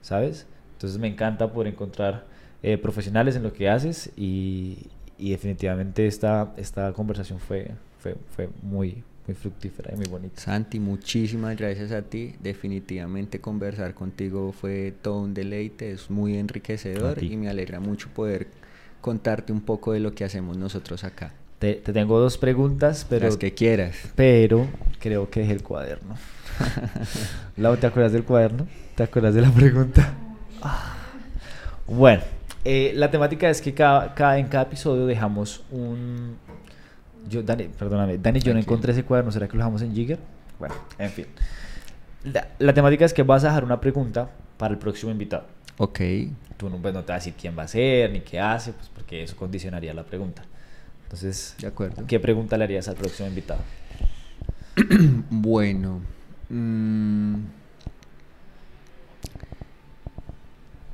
[0.00, 0.46] ¿sabes?
[0.74, 2.24] Entonces me encanta poder encontrar
[2.62, 8.48] eh, profesionales en lo que haces y, y definitivamente esta, esta conversación fue, fue, fue
[8.62, 10.40] muy, muy fructífera y muy bonita.
[10.40, 12.34] Santi, muchísimas gracias a ti.
[12.40, 18.48] Definitivamente conversar contigo fue todo un deleite, es muy enriquecedor y me alegra mucho poder
[19.00, 21.32] contarte un poco de lo que hacemos nosotros acá.
[21.58, 23.96] Te, te tengo dos preguntas, pero, Las que quieras.
[24.16, 24.66] pero
[24.98, 26.16] creo que dejé el cuaderno.
[27.56, 28.66] Lau, ¿te acuerdas del cuaderno?
[28.96, 30.14] ¿Te acuerdas de la pregunta?
[30.60, 30.96] Ah.
[31.86, 32.22] Bueno,
[32.64, 36.36] eh, la temática es que cada, cada- en cada episodio dejamos un...
[37.28, 40.18] Yo, Dani, perdóname, Dani, yo no encontré ese cuaderno, ¿será que lo dejamos en Jigger?
[40.58, 41.26] Bueno, en fin.
[42.24, 45.44] La, la temática es que vas a dejar una pregunta para el próximo invitado.
[45.78, 46.00] Ok,
[46.56, 48.72] Tú no, pues, no te vas a decir quién va a ser, ni qué hace,
[48.72, 50.44] pues porque eso condicionaría la pregunta.
[51.02, 52.06] Entonces, de acuerdo.
[52.06, 53.60] ¿qué pregunta le harías al próximo invitado?
[55.30, 56.00] Bueno,
[56.48, 57.34] mm,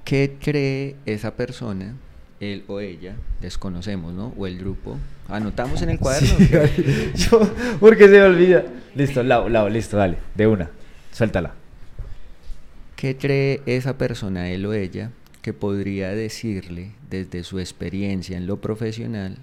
[0.04, 1.94] ¿qué cree esa persona,
[2.40, 4.32] él o ella, desconocemos, ¿no?
[4.36, 4.96] O el grupo.
[5.28, 6.28] ¿Anotamos en el cuaderno?
[6.38, 7.12] Sí.
[7.14, 7.40] Yo,
[7.80, 8.64] porque se me olvida.
[8.94, 10.70] Listo, Lau, Lau, listo, dale, de una.
[11.12, 11.54] Suéltala.
[12.96, 15.10] ¿Qué cree esa persona, él o ella,
[15.42, 19.36] que podría decirle desde su experiencia en lo profesional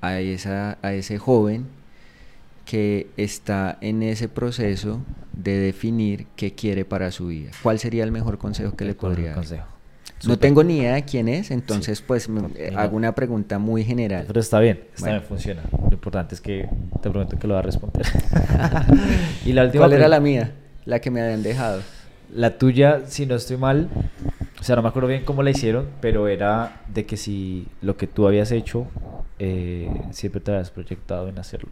[0.00, 1.66] a, esa, a ese joven
[2.64, 5.02] que está en ese proceso
[5.34, 7.50] de definir qué quiere para su vida?
[7.62, 9.36] ¿Cuál sería el mejor consejo que le ¿Cuál es el podría dar?
[9.36, 9.66] consejo?
[10.26, 13.84] No tengo ni idea de quién es, entonces pues me- eh, hago una pregunta muy
[13.84, 14.24] general.
[14.26, 15.16] Pero está bien, está Bueno.
[15.18, 15.62] bien, funciona.
[15.88, 16.68] Lo importante es que
[17.02, 18.06] te prometo que lo va a responder.
[19.44, 20.52] y la última ¿Cuál era la mía?
[20.84, 21.80] La que me habían dejado.
[22.34, 23.88] La tuya, si no estoy mal,
[24.60, 27.96] o sea, no me acuerdo bien cómo la hicieron, pero era de que si lo
[27.96, 28.86] que tú habías hecho,
[29.38, 31.68] eh, siempre te habías proyectado en hacerlo.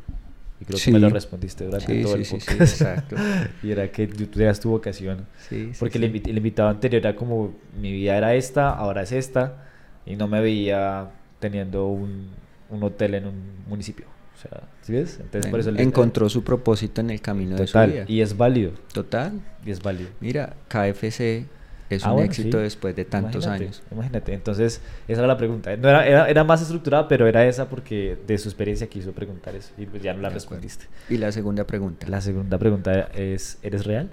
[0.62, 2.60] Y creo que me lo respondiste durante Sí, todo el podcast.
[2.60, 3.16] exacto.
[3.62, 5.26] y era que tú tenías tu vocación.
[5.48, 5.98] Sí, sí, Porque.
[5.98, 9.64] El, invi- el invitado anterior era como, mi vida era esta, ahora es esta,
[10.06, 11.10] y no me veía
[11.40, 12.28] teniendo un,
[12.70, 13.34] un hotel en un
[13.68, 14.06] municipio.
[14.34, 15.18] O sea, ¿sí ves?
[15.20, 18.04] Entonces, por Bueno, eso el- encontró su propósito en el camino de su vida.
[18.08, 19.32] y es válido, Total.
[19.64, 20.10] y es válido.
[20.20, 21.46] Mira, KFC
[21.94, 22.62] es Ah, un bueno, éxito sí.
[22.64, 23.82] después de tantos Imagínate, años.
[23.90, 25.76] Imagínate, entonces esa era la pregunta.
[25.76, 29.54] No era, era, era más estructurada, pero era esa porque de su experiencia quiso preguntar
[29.54, 30.56] eso y pues ya no la De acuerdo.
[30.60, 30.86] respondiste.
[31.08, 32.06] Y la segunda pregunta.
[32.08, 34.10] La segunda pregunta es, ¿eres real?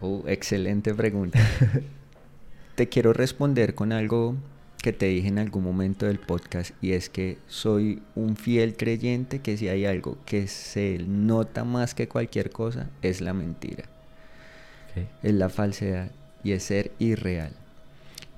[0.00, 1.38] Oh, excelente pregunta.
[2.74, 4.34] te quiero responder con algo
[4.82, 9.38] que te dije en algún momento del podcast y es que soy un fiel creyente
[9.40, 13.84] que si hay algo que se nota más que cualquier cosa es la mentira,
[15.22, 16.10] es la falsedad
[16.44, 17.50] y es ser irreal.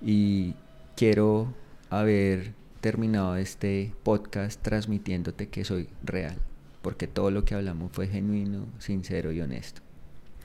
[0.00, 0.54] Y
[0.96, 1.52] quiero
[1.90, 6.36] haber terminado este podcast transmitiéndote que soy real,
[6.82, 9.80] porque todo lo que hablamos fue genuino, sincero y honesto.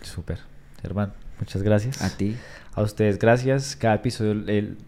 [0.01, 0.39] Súper.
[0.81, 2.01] Germán, muchas gracias.
[2.01, 2.35] A ti.
[2.73, 3.75] A ustedes, gracias.
[3.75, 4.43] Cada episodio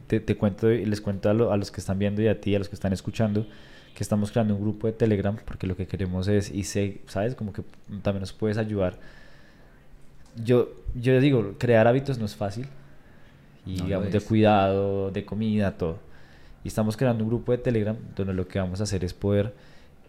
[0.08, 2.56] te cuento y les cuento a, lo- a los que están viendo y a ti,
[2.56, 3.46] a los que están escuchando,
[3.94, 7.36] que estamos creando un grupo de Telegram porque lo que queremos es, y sé, ¿sabes?
[7.36, 7.62] Como que
[8.02, 8.98] también nos puedes ayudar.
[10.36, 12.68] Yo, yo digo, crear hábitos no es fácil.
[13.66, 15.98] Y No digamos, de cuidado, de comida, todo.
[16.64, 19.54] Y estamos creando un grupo de Telegram donde lo que vamos a hacer es poder,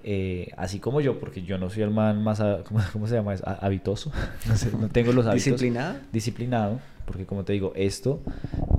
[0.03, 3.35] eh, así como yo, porque yo no soy el man más, ¿cómo, cómo se llama?
[3.61, 4.13] Habitoso.
[4.49, 5.97] no, sé, no tengo los hábitos ¿Disciplinado?
[6.13, 8.21] disciplinado, porque como te digo, esto,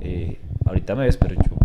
[0.00, 1.56] eh, ahorita me ves, pero yo,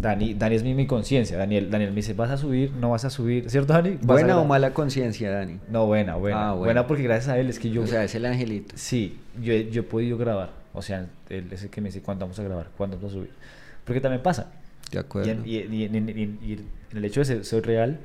[0.00, 2.72] Dani, Dani es mi, mi conciencia, Daniel, Daniel me dice, ¿vas a subir?
[2.72, 3.50] ¿No vas a subir?
[3.50, 3.90] ¿Cierto, Dani?
[3.94, 5.58] ¿Vas a ¿Buena o grabar?" mala conciencia, Dani?
[5.70, 6.36] No, buena, buena.
[6.48, 6.64] Ah, bueno.
[6.64, 7.82] Buena porque gracias a él es que yo...
[7.82, 8.74] o sea, es el angelito.
[8.76, 12.24] Sí, yo, yo he podido grabar, o sea, él es el que me dice, ¿cuándo
[12.24, 12.68] vamos a grabar?
[12.76, 13.30] ¿Cuándo vamos a subir?
[13.84, 14.50] Porque también pasa.
[14.90, 15.30] De Y acuerdo.
[15.30, 17.98] en, y, y en- y en- y en el hecho de ser, ser real,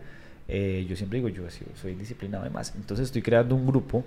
[0.48, 2.74] eh, yo siempre digo, yo soy, soy disciplinado además.
[2.76, 4.04] Entonces estoy creando un grupo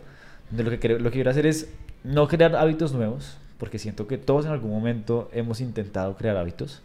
[0.51, 1.69] donde lo que, quiero, lo que quiero hacer es
[2.05, 6.83] no crear hábitos nuevos, porque siento que todos en algún momento hemos intentado crear hábitos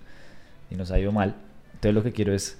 [0.70, 1.36] y nos ha ido mal.
[1.74, 2.57] Entonces lo que quiero es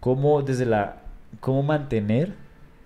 [0.00, 0.98] cómo desde la
[1.40, 2.34] cómo mantener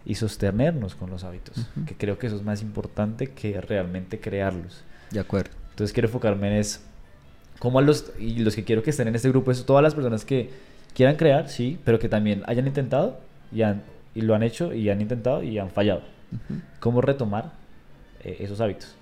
[0.04, 4.82] y sostenernos con los hábitos, que creo que eso es más importante que realmente crearlos.
[5.10, 5.50] De acuerdo.
[5.70, 6.82] Entonces quiero enfocarme en es
[7.58, 9.94] cómo a los y los que quiero que estén en este grupo es todas las
[9.94, 10.50] personas que
[10.94, 13.20] quieran crear, sí, pero que también hayan intentado
[13.52, 13.82] y han
[14.14, 16.02] y lo han hecho y han intentado y han fallado.
[16.78, 17.52] Cómo retomar
[18.24, 18.94] eh, esos hábitos.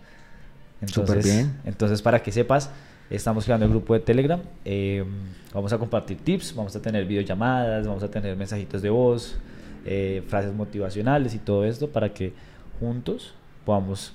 [0.87, 1.61] Súper bien.
[1.65, 2.71] Entonces para que sepas,
[3.11, 4.41] estamos creando el grupo de Telegram.
[4.65, 5.05] eh,
[5.53, 9.37] vamos a compartir tips, vamos a tener videollamadas, vamos a tener mensajitos de voz,
[9.85, 12.33] eh, frases motivacionales y todo esto para que
[12.81, 13.35] juntos
[13.65, 14.13] podamos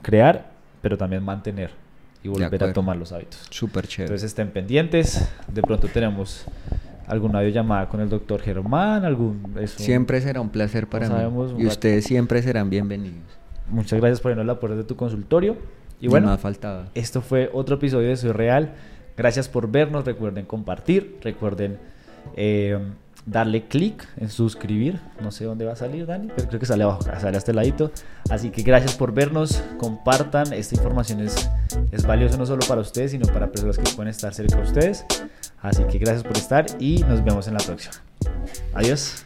[0.00, 1.70] crear, pero también mantener
[2.22, 3.46] y volver a tomar los hábitos.
[3.50, 4.06] Súper chévere.
[4.06, 5.28] Entonces estén pendientes.
[5.48, 6.44] De pronto tenemos
[7.06, 9.54] alguna videollamada con el doctor Germán, algún...
[9.66, 11.62] siempre será un placer para mí.
[11.62, 13.20] Y ustedes siempre serán bienvenidos.
[13.68, 15.56] Muchas gracias por irnos a la puerta de tu consultorio.
[16.02, 16.88] Y bueno, más faltaba.
[16.94, 18.74] esto fue otro episodio de Soy Real.
[19.16, 20.04] Gracias por vernos.
[20.04, 21.18] Recuerden compartir.
[21.22, 21.78] Recuerden
[22.36, 22.76] eh,
[23.24, 24.98] darle clic en suscribir.
[25.20, 27.52] No sé dónde va a salir, Dani, pero creo que sale abajo, sale a este
[27.52, 27.92] ladito.
[28.30, 29.62] Así que gracias por vernos.
[29.78, 30.52] Compartan.
[30.52, 31.48] Esta información es,
[31.92, 35.04] es valiosa no solo para ustedes, sino para personas que pueden estar cerca de ustedes.
[35.60, 37.94] Así que gracias por estar y nos vemos en la próxima.
[38.74, 39.24] Adiós.